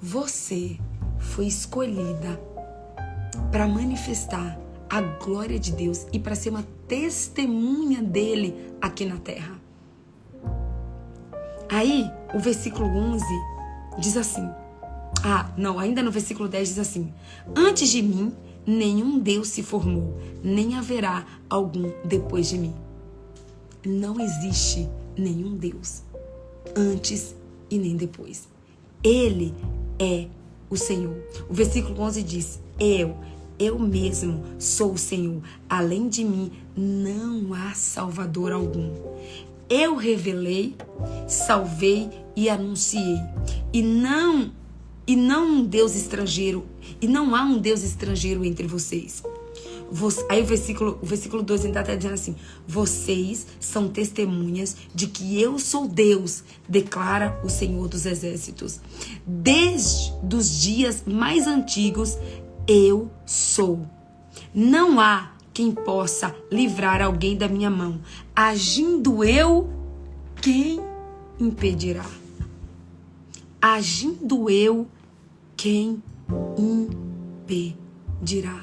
[0.00, 0.78] Você
[1.18, 2.40] foi escolhida
[3.52, 9.60] para manifestar a glória de Deus e para ser uma testemunha dele aqui na terra.
[11.68, 13.24] Aí, o versículo 11
[13.98, 14.50] diz assim:
[15.22, 17.12] Ah, não, ainda no versículo 10 diz assim:
[17.54, 18.32] Antes de mim,
[18.66, 22.74] nenhum Deus se formou, nem haverá algum depois de mim.
[23.86, 26.02] Não existe nenhum Deus
[26.76, 27.36] antes
[27.70, 28.48] e nem depois.
[29.02, 29.54] Ele
[29.98, 30.26] é
[30.68, 31.14] o Senhor.
[31.48, 33.16] O versículo 11 diz: Eu,
[33.58, 35.40] eu mesmo sou o Senhor.
[35.68, 38.90] Além de mim, não há Salvador algum.
[39.68, 40.76] Eu revelei,
[41.26, 43.20] salvei e anunciei.
[43.72, 44.52] E não
[45.06, 46.64] e não um Deus estrangeiro,
[47.00, 49.22] e não há um Deus estrangeiro entre vocês.
[50.28, 52.34] Aí o versículo, o versículo 2 ainda está dizendo assim:
[52.66, 58.80] Vocês são testemunhas de que eu sou Deus, declara o Senhor dos Exércitos.
[59.26, 62.16] Desde os dias mais antigos,
[62.66, 63.86] eu sou.
[64.54, 68.00] Não há quem possa livrar alguém da minha mão.
[68.34, 69.70] Agindo eu,
[70.40, 70.80] quem
[71.38, 72.23] impedirá?
[73.66, 74.86] Agindo eu,
[75.56, 76.02] quem
[78.18, 78.62] impedirá?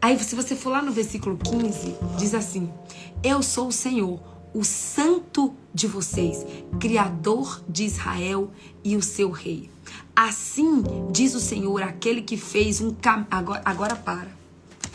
[0.00, 2.72] Aí, se você for lá no versículo 15, diz assim:
[3.20, 4.20] Eu sou o Senhor,
[4.54, 6.46] o santo de vocês,
[6.78, 8.52] criador de Israel
[8.84, 9.68] e o seu rei.
[10.14, 13.26] Assim diz o Senhor, aquele que fez um caminho.
[13.28, 14.30] Agora, agora para.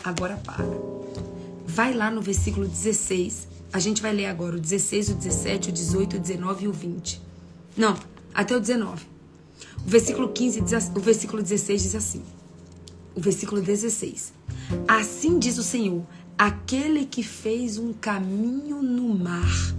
[0.02, 0.64] Agora para.
[1.66, 3.46] Vai lá no versículo 16.
[3.74, 6.72] A gente vai ler agora o 16, o 17, o 18, o 19 e o
[6.72, 7.20] 20.
[7.76, 7.94] Não,
[8.34, 9.06] até o 19.
[9.84, 12.22] O versículo 15 diz, o versículo 16 diz assim.
[13.14, 14.32] O versículo 16.
[14.88, 16.04] Assim diz o Senhor,
[16.36, 19.74] aquele que fez um caminho no mar.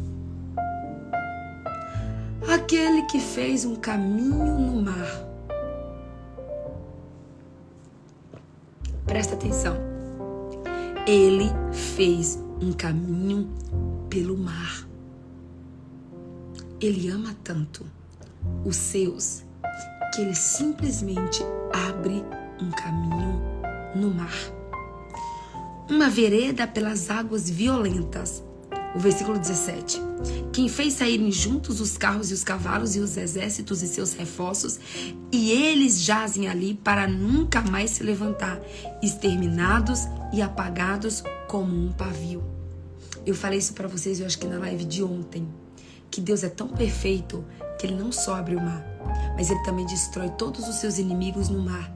[2.48, 5.28] Aquele que fez um caminho no mar.
[9.06, 9.94] Presta atenção
[11.06, 13.50] ele fez um caminho
[14.10, 14.88] pelo mar.
[16.80, 17.86] Ele ama tanto
[18.66, 19.44] os seus
[20.14, 22.24] que ele simplesmente abre
[22.62, 23.42] um caminho
[23.96, 24.36] no mar.
[25.90, 28.44] Uma vereda pelas águas violentas.
[28.96, 30.00] O versículo 17.
[30.52, 34.80] Quem fez saírem juntos os carros e os cavalos e os exércitos e seus reforços,
[35.32, 38.62] e eles jazem ali para nunca mais se levantar,
[39.02, 42.44] exterminados e apagados como um pavio.
[43.26, 45.48] Eu falei isso para vocês, eu acho que na live de ontem,
[46.12, 47.44] que Deus é tão perfeito
[47.78, 48.84] que ele não só abre o mar,
[49.36, 51.94] mas ele também destrói todos os seus inimigos no mar.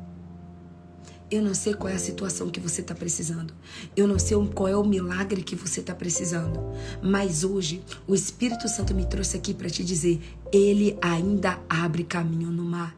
[1.29, 3.53] Eu não sei qual é a situação que você está precisando.
[3.97, 6.57] Eu não sei qual é o milagre que você está precisando.
[7.03, 10.21] Mas hoje, o Espírito Santo me trouxe aqui para te dizer:
[10.53, 12.95] Ele ainda abre caminho no mar.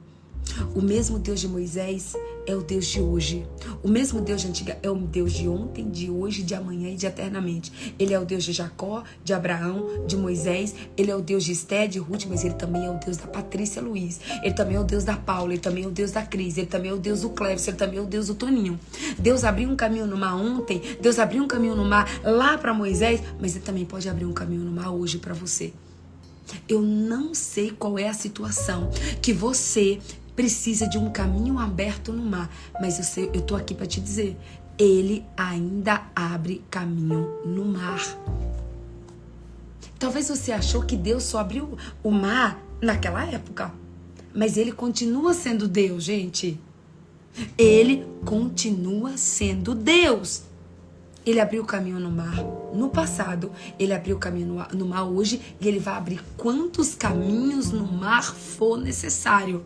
[0.75, 2.13] O mesmo Deus de Moisés
[2.45, 3.45] é o Deus de hoje.
[3.83, 6.95] O mesmo Deus de antiga é o Deus de ontem, de hoje, de amanhã e
[6.95, 7.93] de eternamente.
[7.97, 10.75] Ele é o Deus de Jacó, de Abraão, de Moisés.
[10.97, 13.27] Ele é o Deus de Esté, de Ruth, mas ele também é o Deus da
[13.27, 14.19] Patrícia Luiz.
[14.43, 16.67] Ele também é o Deus da Paula, ele também é o Deus da Cris, ele
[16.67, 18.79] também é o Deus do Cleves, ele também é o Deus do Toninho.
[19.17, 22.73] Deus abriu um caminho no mar ontem, Deus abriu um caminho no mar lá para
[22.73, 25.73] Moisés, mas ele também pode abrir um caminho no mar hoje para você.
[26.67, 28.89] Eu não sei qual é a situação
[29.21, 29.99] que você
[30.39, 33.99] precisa de um caminho aberto no mar, mas eu sei, eu tô aqui para te
[33.99, 34.37] dizer,
[34.77, 38.01] ele ainda abre caminho no mar.
[39.99, 43.73] Talvez você achou que Deus só abriu o mar naquela época,
[44.33, 46.57] mas ele continua sendo Deus, gente.
[47.57, 50.43] Ele continua sendo Deus.
[51.25, 52.37] Ele abriu o caminho no mar
[52.73, 57.73] no passado, ele abriu o caminho no, mar hoje e ele vai abrir quantos caminhos
[57.73, 59.65] no mar for necessário.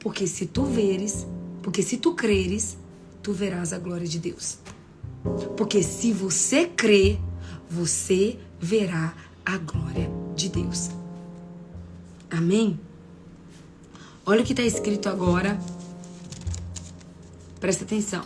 [0.00, 1.26] Porque se tu veres,
[1.62, 2.76] porque se tu creres,
[3.22, 4.58] tu verás a glória de Deus.
[5.56, 7.18] Porque se você crê,
[7.68, 10.90] você verá a glória de Deus.
[12.30, 12.80] Amém?
[14.26, 15.60] Olha o que está escrito agora.
[17.60, 18.24] Presta atenção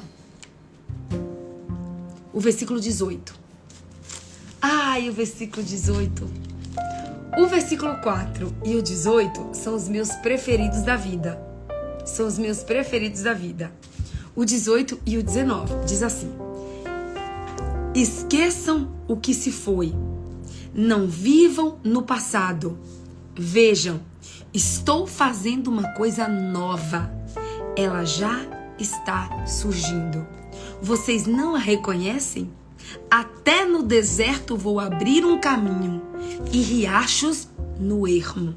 [2.35, 3.33] o versículo 18.
[4.61, 6.29] Ai, o versículo 18.
[7.39, 11.54] O versículo 4 e o 18 são os meus preferidos da vida.
[12.05, 13.73] São os meus preferidos da vida.
[14.37, 16.31] O 18 e o 19 diz assim:
[17.95, 19.95] Esqueçam o que se foi.
[20.75, 22.79] Não vivam no passado.
[23.37, 24.01] Vejam,
[24.53, 27.13] estou fazendo uma coisa nova.
[27.77, 28.41] Ela já
[28.79, 30.27] está surgindo.
[30.83, 32.51] Vocês não a reconhecem?
[33.11, 36.03] Até no deserto vou abrir um caminho
[36.53, 37.49] e riachos
[37.79, 38.55] no ermo.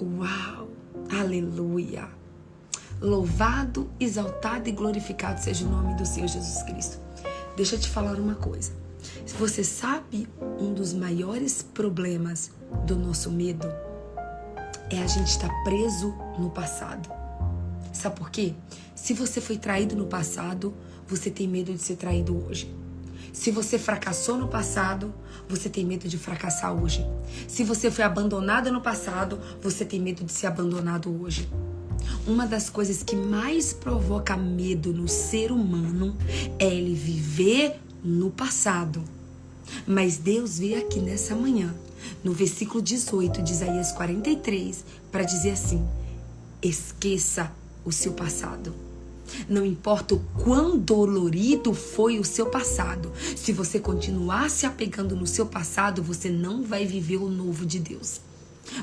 [0.00, 0.53] Uau!
[1.20, 2.08] Aleluia!
[3.00, 6.98] Louvado, exaltado e glorificado seja o nome do Senhor Jesus Cristo.
[7.56, 8.72] Deixa eu te falar uma coisa.
[9.38, 12.50] Você sabe um dos maiores problemas
[12.84, 13.68] do nosso medo
[14.90, 17.08] é a gente estar preso no passado.
[17.92, 18.52] Sabe por quê?
[18.96, 20.74] Se você foi traído no passado,
[21.06, 22.74] você tem medo de ser traído hoje.
[23.34, 25.12] Se você fracassou no passado,
[25.48, 27.04] você tem medo de fracassar hoje.
[27.48, 31.50] Se você foi abandonado no passado, você tem medo de ser abandonado hoje.
[32.28, 36.16] Uma das coisas que mais provoca medo no ser humano
[36.60, 39.02] é ele viver no passado.
[39.84, 41.74] Mas Deus veio aqui nessa manhã,
[42.22, 45.84] no versículo 18 de Isaías 43, para dizer assim:
[46.62, 47.50] esqueça
[47.84, 48.83] o seu passado.
[49.48, 55.26] Não importa o quão dolorido foi o seu passado, se você continuar se apegando no
[55.26, 58.20] seu passado, você não vai viver o novo de Deus.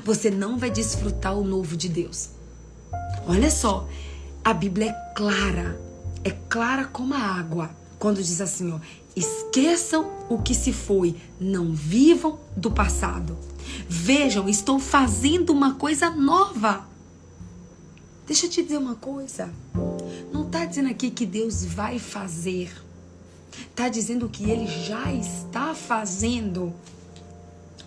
[0.04, 2.30] Você não vai desfrutar o novo de Deus.
[3.26, 3.88] Olha só,
[4.44, 5.80] a Bíblia é clara,
[6.24, 8.80] é clara como a água, quando diz assim, ó,
[9.14, 13.38] esqueçam o que se foi, não vivam do passado.
[13.88, 16.91] Vejam, estou fazendo uma coisa nova.
[18.32, 19.52] Deixa eu te dizer uma coisa.
[20.32, 22.72] Não está dizendo aqui que Deus vai fazer.
[23.68, 26.72] Está dizendo que Ele já está fazendo.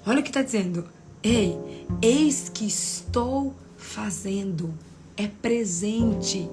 [0.05, 0.85] Olha o que está dizendo.
[1.23, 1.57] Ei,
[1.99, 4.71] eis que estou fazendo.
[5.17, 6.47] É presente.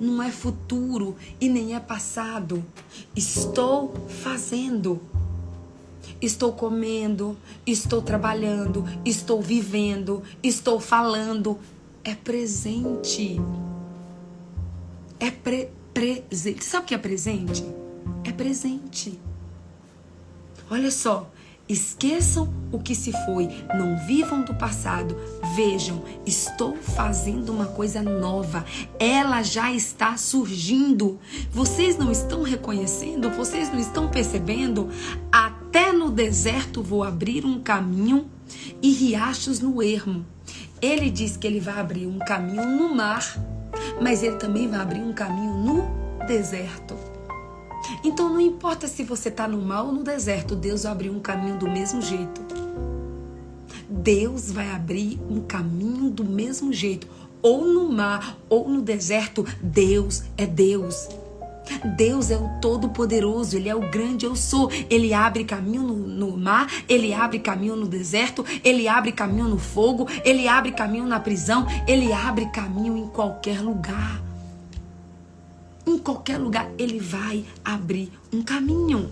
[0.00, 2.64] Não é futuro e nem é passado.
[3.14, 3.92] Estou
[4.22, 5.02] fazendo.
[6.18, 7.36] Estou comendo,
[7.66, 11.58] estou trabalhando, estou vivendo, estou falando,
[12.04, 13.40] é presente.
[15.18, 16.64] É pre presente.
[16.64, 17.64] Sabe o que é presente?
[18.24, 19.20] É presente.
[20.70, 21.30] Olha só,
[21.68, 23.46] esqueçam o que se foi,
[23.76, 25.14] não vivam do passado.
[25.54, 28.64] Vejam, estou fazendo uma coisa nova.
[28.98, 31.20] Ela já está surgindo.
[31.50, 33.30] Vocês não estão reconhecendo?
[33.30, 34.88] Vocês não estão percebendo?
[35.30, 38.28] Até no deserto vou abrir um caminho
[38.80, 40.24] e riachos no ermo.
[40.82, 43.38] Ele diz que ele vai abrir um caminho no mar,
[44.02, 46.96] mas ele também vai abrir um caminho no deserto.
[48.02, 51.20] Então não importa se você está no mar ou no deserto, Deus vai abrir um
[51.20, 52.40] caminho do mesmo jeito.
[53.88, 57.06] Deus vai abrir um caminho do mesmo jeito.
[57.40, 61.08] Ou no mar ou no deserto, Deus é Deus.
[61.96, 64.70] Deus é o Todo-Poderoso, Ele é o grande eu sou.
[64.90, 69.58] Ele abre caminho no, no, mar, Ele abre caminho no deserto, Ele abre caminho no
[69.58, 74.22] fogo, Ele abre caminho na prisão, Ele abre caminho em qualquer lugar.
[75.86, 79.10] Em qualquer lugar, Ele vai abrir um caminho.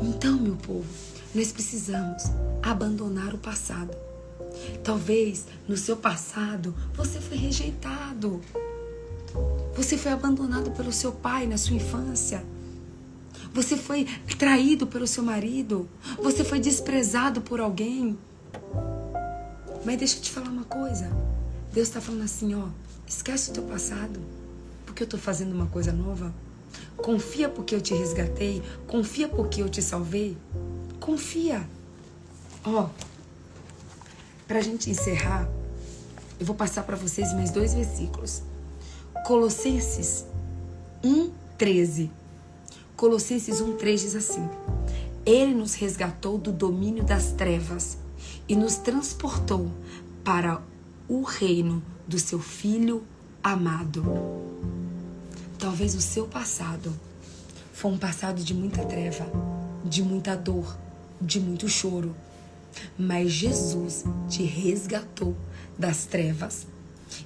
[0.00, 0.86] Então, meu povo,
[1.34, 2.24] nós precisamos
[2.62, 3.96] abandonar o passado.
[4.82, 8.40] Talvez no seu passado você foi rejeitado.
[9.74, 12.44] Você foi abandonado pelo seu pai na sua infância.
[13.54, 14.06] Você foi
[14.38, 15.88] traído pelo seu marido.
[16.22, 18.18] Você foi desprezado por alguém.
[19.84, 21.10] Mas deixa eu te falar uma coisa.
[21.72, 22.68] Deus está falando assim, ó,
[23.06, 24.20] esquece o teu passado,
[24.86, 26.32] porque eu estou fazendo uma coisa nova.
[26.96, 28.62] Confia porque eu te resgatei.
[28.86, 30.36] Confia porque eu te salvei.
[31.00, 31.66] Confia.
[32.64, 32.88] Ó,
[34.46, 35.48] para a gente encerrar,
[36.38, 38.42] eu vou passar para vocês mais dois versículos.
[39.24, 40.26] Colossenses
[41.00, 42.10] 1:13.
[42.96, 44.48] Colossenses 1:3 diz assim:
[45.24, 47.98] Ele nos resgatou do domínio das trevas
[48.48, 49.70] e nos transportou
[50.24, 50.60] para
[51.08, 53.04] o reino do seu filho
[53.40, 54.04] amado.
[55.56, 56.92] Talvez o seu passado
[57.72, 59.24] foi um passado de muita treva,
[59.84, 60.76] de muita dor,
[61.20, 62.12] de muito choro.
[62.98, 65.36] Mas Jesus te resgatou
[65.78, 66.66] das trevas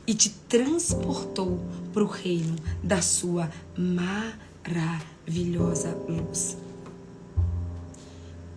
[0.06, 1.60] e te transportou
[1.96, 6.58] para o reino da sua maravilhosa luz.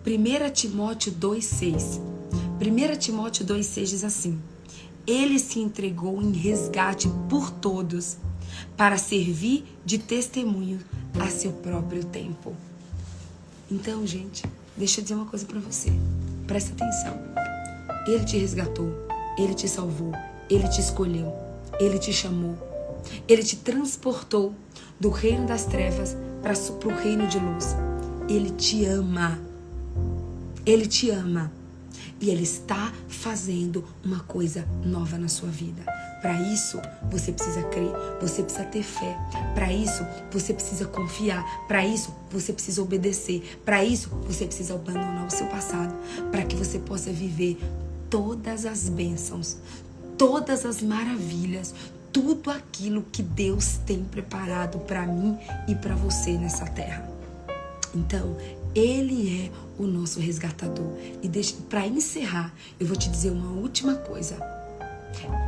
[0.06, 2.02] 1 Timóteo 2,6
[2.60, 4.38] 1 Timóteo 2,6 diz assim:
[5.06, 8.18] Ele se entregou em resgate por todos
[8.76, 10.78] para servir de testemunho
[11.18, 12.54] a seu próprio tempo.
[13.70, 14.44] Então, gente,
[14.76, 15.90] deixa eu dizer uma coisa para você.
[16.46, 17.18] Presta atenção.
[18.06, 18.92] Ele te resgatou,
[19.38, 20.12] ele te salvou,
[20.50, 21.32] ele te escolheu,
[21.80, 22.69] ele te chamou,
[23.28, 24.54] ele te transportou
[24.98, 26.52] do reino das trevas para
[26.88, 27.76] o reino de luz.
[28.28, 29.38] Ele te ama.
[30.64, 31.52] Ele te ama.
[32.20, 35.82] E Ele está fazendo uma coisa nova na sua vida.
[36.20, 36.78] Para isso,
[37.10, 37.90] você precisa crer,
[38.20, 39.16] você precisa ter fé.
[39.54, 41.42] Para isso, você precisa confiar.
[41.66, 43.58] Para isso, você precisa obedecer.
[43.64, 45.94] Para isso, você precisa abandonar o seu passado.
[46.30, 47.58] Para que você possa viver
[48.10, 49.56] todas as bênçãos,
[50.18, 51.74] todas as maravilhas,
[52.12, 55.36] tudo aquilo que Deus tem preparado para mim
[55.68, 57.08] e para você nessa terra.
[57.94, 58.36] Então,
[58.74, 59.50] ele é
[59.82, 60.96] o nosso resgatador.
[61.22, 61.28] E
[61.68, 64.38] para encerrar, eu vou te dizer uma última coisa.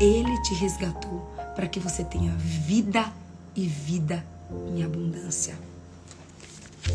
[0.00, 1.20] Ele te resgatou
[1.54, 3.12] para que você tenha vida
[3.54, 4.24] e vida
[4.74, 5.54] em abundância.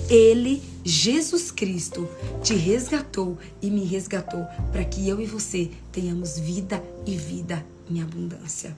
[0.09, 2.07] Ele, Jesus Cristo,
[2.43, 8.01] te resgatou e me resgatou para que eu e você tenhamos vida e vida em
[8.01, 8.75] abundância.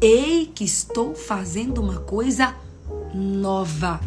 [0.00, 2.54] Ei, que estou fazendo uma coisa
[3.12, 4.00] nova.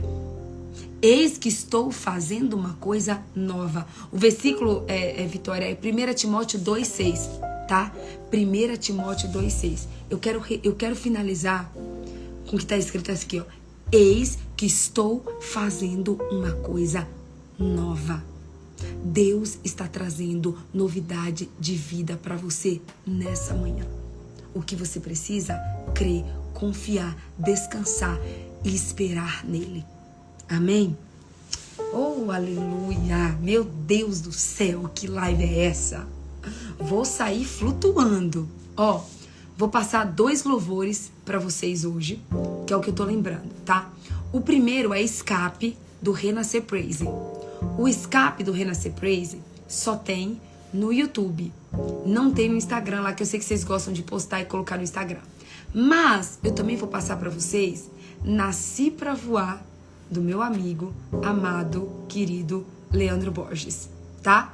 [1.01, 3.85] Eis que estou fazendo uma coisa nova.
[4.09, 7.91] O versículo, é, é Vitória, é 1 Timóteo 2,6, tá?
[8.31, 9.81] 1 Timóteo 2,6.
[10.09, 11.69] Eu quero, eu quero finalizar
[12.47, 13.45] com o que está escrito aqui, ó.
[13.91, 17.05] Eis que estou fazendo uma coisa
[17.59, 18.23] nova.
[19.03, 24.00] Deus está trazendo novidade de vida para você nessa manhã.
[24.53, 25.55] O que você precisa?
[25.93, 28.19] Crer, confiar, descansar
[28.63, 29.85] e esperar nele.
[30.49, 30.97] Amém?
[31.93, 33.37] Oh, aleluia!
[33.41, 36.07] Meu Deus do céu, que live é essa?
[36.79, 38.47] Vou sair flutuando.
[38.75, 39.01] Ó, oh,
[39.57, 42.21] vou passar dois louvores para vocês hoje,
[42.65, 43.89] que é o que eu tô lembrando, tá?
[44.33, 47.05] O primeiro é Escape do Renascer Praise.
[47.77, 50.39] O Escape do Renascer Praise só tem
[50.73, 51.53] no YouTube.
[52.05, 54.77] Não tem no Instagram lá, que eu sei que vocês gostam de postar e colocar
[54.77, 55.21] no Instagram.
[55.73, 57.89] Mas eu também vou passar para vocês
[58.23, 59.65] Nasci para voar
[60.09, 60.93] do meu amigo,
[61.23, 63.89] amado, querido Leandro Borges,
[64.21, 64.53] tá?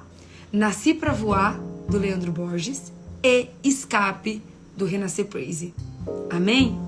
[0.53, 1.59] Nasci para voar
[1.89, 4.41] do Leandro Borges e Escape
[4.77, 5.73] do Renascer Praise.
[6.29, 6.79] Amém?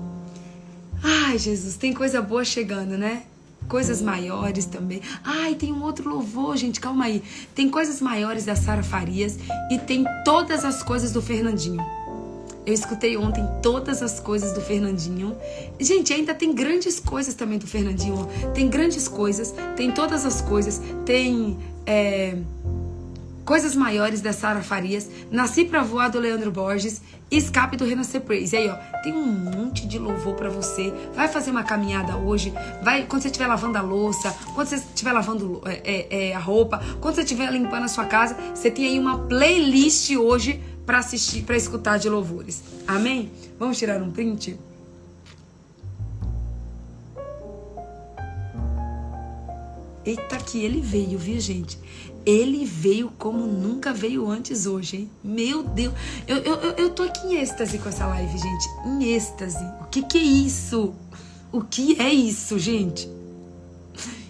[1.02, 3.24] Ai, Jesus, tem coisa boa chegando, né?
[3.70, 5.00] Coisas maiores também.
[5.22, 7.22] Ai, tem um outro louvor, gente, calma aí.
[7.54, 9.38] Tem coisas maiores da Sara Farias
[9.70, 11.80] e tem todas as coisas do Fernandinho.
[12.66, 15.36] Eu escutei ontem todas as coisas do Fernandinho.
[15.78, 18.28] Gente, ainda tem grandes coisas também do Fernandinho.
[18.52, 21.56] Tem grandes coisas, tem todas as coisas, tem
[21.86, 22.36] é,
[23.44, 27.00] coisas maiores da Sara Farias, Nasci pra Voar do Leandro Borges,
[27.30, 28.54] Escape do Renascer Praise.
[28.54, 30.92] E aí, ó, tem um monte de louvor para você.
[31.14, 32.52] Vai fazer uma caminhada hoje,
[32.82, 36.38] vai quando você estiver lavando a louça, quando você estiver lavando é, é, é, a
[36.38, 40.98] roupa, quando você estiver limpando a sua casa, você tem aí uma playlist hoje para
[40.98, 42.62] assistir, para escutar de louvores.
[42.86, 43.30] Amém?
[43.58, 44.58] Vamos tirar um print?
[50.04, 51.78] Eita, que ele veio, viu, gente?
[52.30, 55.10] Ele veio como nunca veio antes hoje, hein?
[55.24, 55.92] Meu Deus!
[56.28, 58.68] Eu, eu, eu tô aqui em êxtase com essa live, gente.
[58.86, 59.64] Em êxtase.
[59.80, 60.94] O que, que é isso?
[61.50, 63.10] O que é isso, gente?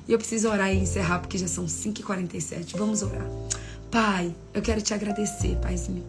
[0.09, 2.75] E eu preciso orar e encerrar, porque já são 5h47.
[2.75, 3.27] Vamos orar.
[3.91, 6.03] Pai, eu quero te agradecer, Paizinho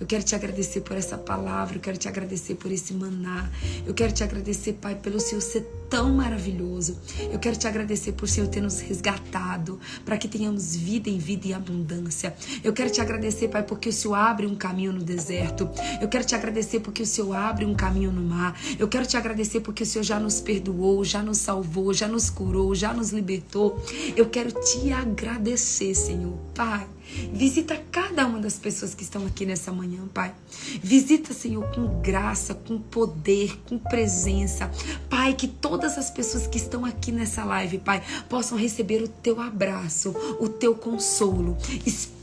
[0.00, 3.50] Eu quero te agradecer por essa palavra, eu quero te agradecer por esse maná.
[3.86, 6.98] Eu quero te agradecer, Pai, pelo Senhor ser tão maravilhoso.
[7.32, 11.48] Eu quero te agradecer por Senhor ter nos resgatado, para que tenhamos vida em vida
[11.48, 12.34] e abundância.
[12.62, 15.68] Eu quero te agradecer, Pai, porque o Senhor abre um caminho no deserto.
[16.00, 18.58] Eu quero te agradecer porque o Senhor abre um caminho no mar.
[18.78, 22.30] Eu quero te agradecer porque o Senhor já nos perdoou, já nos salvou, já nos
[22.30, 23.82] curou, já nos libertou.
[24.16, 26.86] Eu quero te agradecer, Senhor, Pai
[27.32, 30.34] Visita cada uma das pessoas que estão aqui nessa manhã, Pai.
[30.82, 34.70] Visita, Senhor, com graça, com poder, com presença.
[35.08, 39.40] Pai, que todas as pessoas que estão aqui nessa live, Pai, possam receber o teu
[39.40, 41.56] abraço, o teu consolo.
[41.86, 42.17] Espírito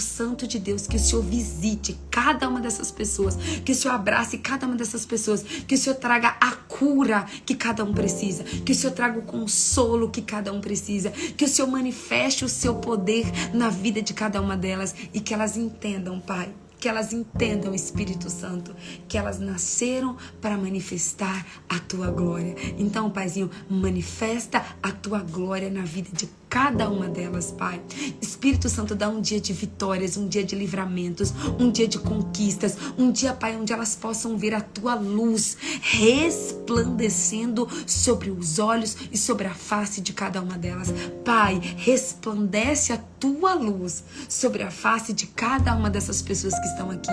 [0.00, 4.38] Santo de Deus, que o Senhor visite cada uma dessas pessoas, que o Senhor abrace
[4.38, 8.72] cada uma dessas pessoas, que o Senhor traga a cura que cada um precisa, que
[8.72, 12.74] o Senhor traga o consolo que cada um precisa, que o Senhor manifeste o seu
[12.76, 16.52] poder na vida de cada uma delas e que elas entendam, Pai,
[16.84, 18.76] que elas entendam, Espírito Santo,
[19.08, 22.54] que elas nasceram para manifestar a tua glória.
[22.78, 27.82] Então, Paizinho, manifesta a tua glória na vida de cada uma delas, Pai.
[28.22, 32.76] Espírito Santo, dá um dia de vitórias, um dia de livramentos, um dia de conquistas,
[32.96, 39.18] um dia, Pai, onde elas possam ver a tua luz resplandecendo sobre os olhos e
[39.18, 40.94] sobre a face de cada uma delas.
[41.24, 46.88] Pai, resplandece a tua luz sobre a face de cada uma dessas pessoas que estão
[46.88, 47.10] aqui.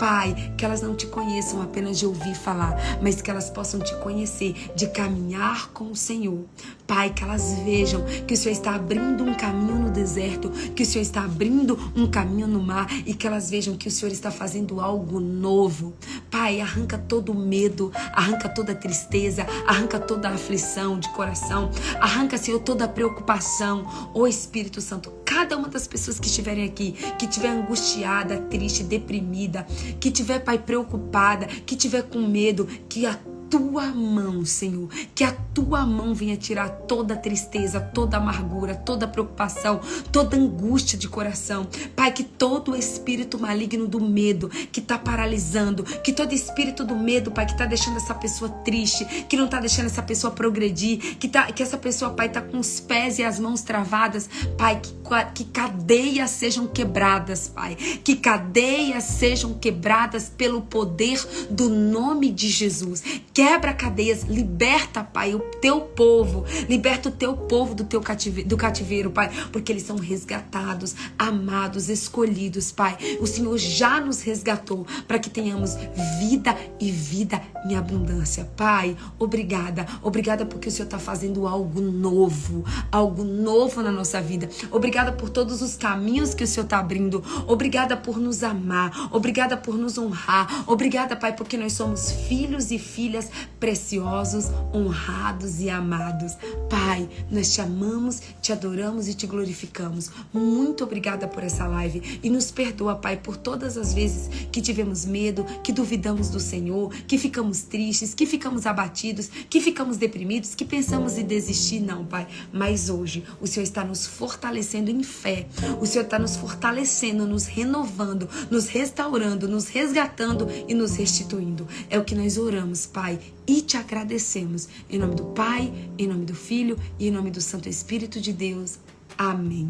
[0.00, 3.94] Pai, que elas não te conheçam apenas de ouvir falar, mas que elas possam te
[3.98, 6.44] conhecer, de caminhar com o Senhor.
[6.90, 10.86] Pai, que elas vejam que o Senhor está abrindo um caminho no deserto, que o
[10.86, 14.28] Senhor está abrindo um caminho no mar e que elas vejam que o Senhor está
[14.28, 15.94] fazendo algo novo.
[16.28, 21.70] Pai, arranca todo o medo, arranca toda a tristeza, arranca toda a aflição de coração,
[22.00, 23.86] arranca, Senhor, toda a preocupação.
[24.12, 29.64] Ô Espírito Santo, cada uma das pessoas que estiverem aqui, que estiver angustiada, triste, deprimida,
[30.00, 33.16] que estiver, Pai, preocupada, que estiver com medo, que a
[33.50, 39.80] tua mão, Senhor, que a tua mão venha tirar toda tristeza, toda amargura, toda preocupação,
[40.12, 41.66] toda angústia de coração.
[41.96, 47.32] Pai, que todo espírito maligno do medo que está paralisando, que todo espírito do medo,
[47.32, 51.28] Pai, que está deixando essa pessoa triste, que não está deixando essa pessoa progredir, que,
[51.28, 54.94] tá, que essa pessoa, Pai, está com os pés e as mãos travadas, Pai, que,
[55.34, 61.20] que cadeias sejam quebradas, Pai, que cadeias sejam quebradas pelo poder
[61.50, 63.02] do nome de Jesus.
[63.32, 68.46] Que Quebra cadeias, liberta, Pai, o teu povo, liberta o teu povo do teu cativeiro,
[68.46, 72.98] do cativeiro, Pai, porque eles são resgatados, amados, escolhidos, Pai.
[73.18, 75.74] O Senhor já nos resgatou para que tenhamos
[76.18, 78.44] vida e vida em abundância.
[78.58, 79.86] Pai, obrigada.
[80.02, 82.62] Obrigada porque o Senhor está fazendo algo novo,
[82.92, 84.50] algo novo na nossa vida.
[84.70, 87.24] Obrigada por todos os caminhos que o Senhor está abrindo.
[87.46, 89.08] Obrigada por nos amar.
[89.10, 90.64] Obrigada por nos honrar.
[90.66, 96.36] Obrigada, Pai, porque nós somos filhos e filhas preciosos, honrados e amados.
[96.68, 100.10] Pai, nós te amamos, te adoramos e te glorificamos.
[100.32, 105.04] Muito obrigada por essa live e nos perdoa, Pai, por todas as vezes que tivemos
[105.04, 110.64] medo, que duvidamos do Senhor, que ficamos tristes, que ficamos abatidos, que ficamos deprimidos, que
[110.64, 111.80] pensamos em desistir.
[111.80, 115.46] Não, Pai, mas hoje o Senhor está nos fortalecendo em fé.
[115.80, 121.66] O Senhor está nos fortalecendo, nos renovando, nos restaurando, nos resgatando e nos restituindo.
[121.88, 124.68] É o que nós oramos, Pai, e te agradecemos.
[124.88, 128.32] Em nome do Pai, em nome do Filho e em nome do Santo Espírito de
[128.32, 128.78] Deus.
[129.16, 129.68] Amém.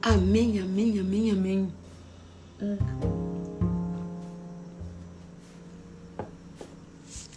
[0.00, 1.72] Amém, amém, amém, amém.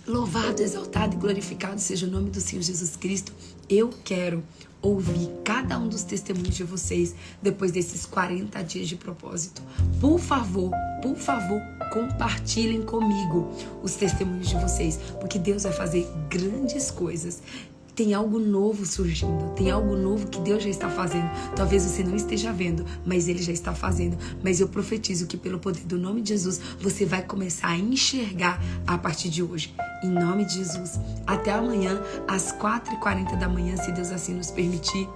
[0.07, 3.33] Louvado, exaltado e glorificado seja o nome do Senhor Jesus Cristo.
[3.67, 4.43] Eu quero
[4.85, 9.61] ouvir cada um dos testemunhos de vocês depois desses 40 dias de propósito.
[9.99, 10.71] Por favor,
[11.01, 11.59] por favor,
[11.91, 13.51] compartilhem comigo
[13.81, 17.41] os testemunhos de vocês, porque Deus vai fazer grandes coisas.
[17.95, 21.29] Tem algo novo surgindo, tem algo novo que Deus já está fazendo.
[21.55, 24.17] Talvez você não esteja vendo, mas Ele já está fazendo.
[24.43, 28.61] Mas eu profetizo que, pelo poder do nome de Jesus, você vai começar a enxergar
[28.85, 29.73] a partir de hoje.
[30.03, 30.99] Em nome de Jesus.
[31.25, 35.07] Até amanhã, às 4h40 da manhã, se Deus assim nos permitir.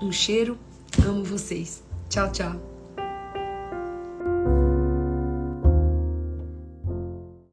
[0.00, 0.56] Um cheiro,
[1.04, 1.82] amo vocês.
[2.08, 2.75] Tchau, tchau.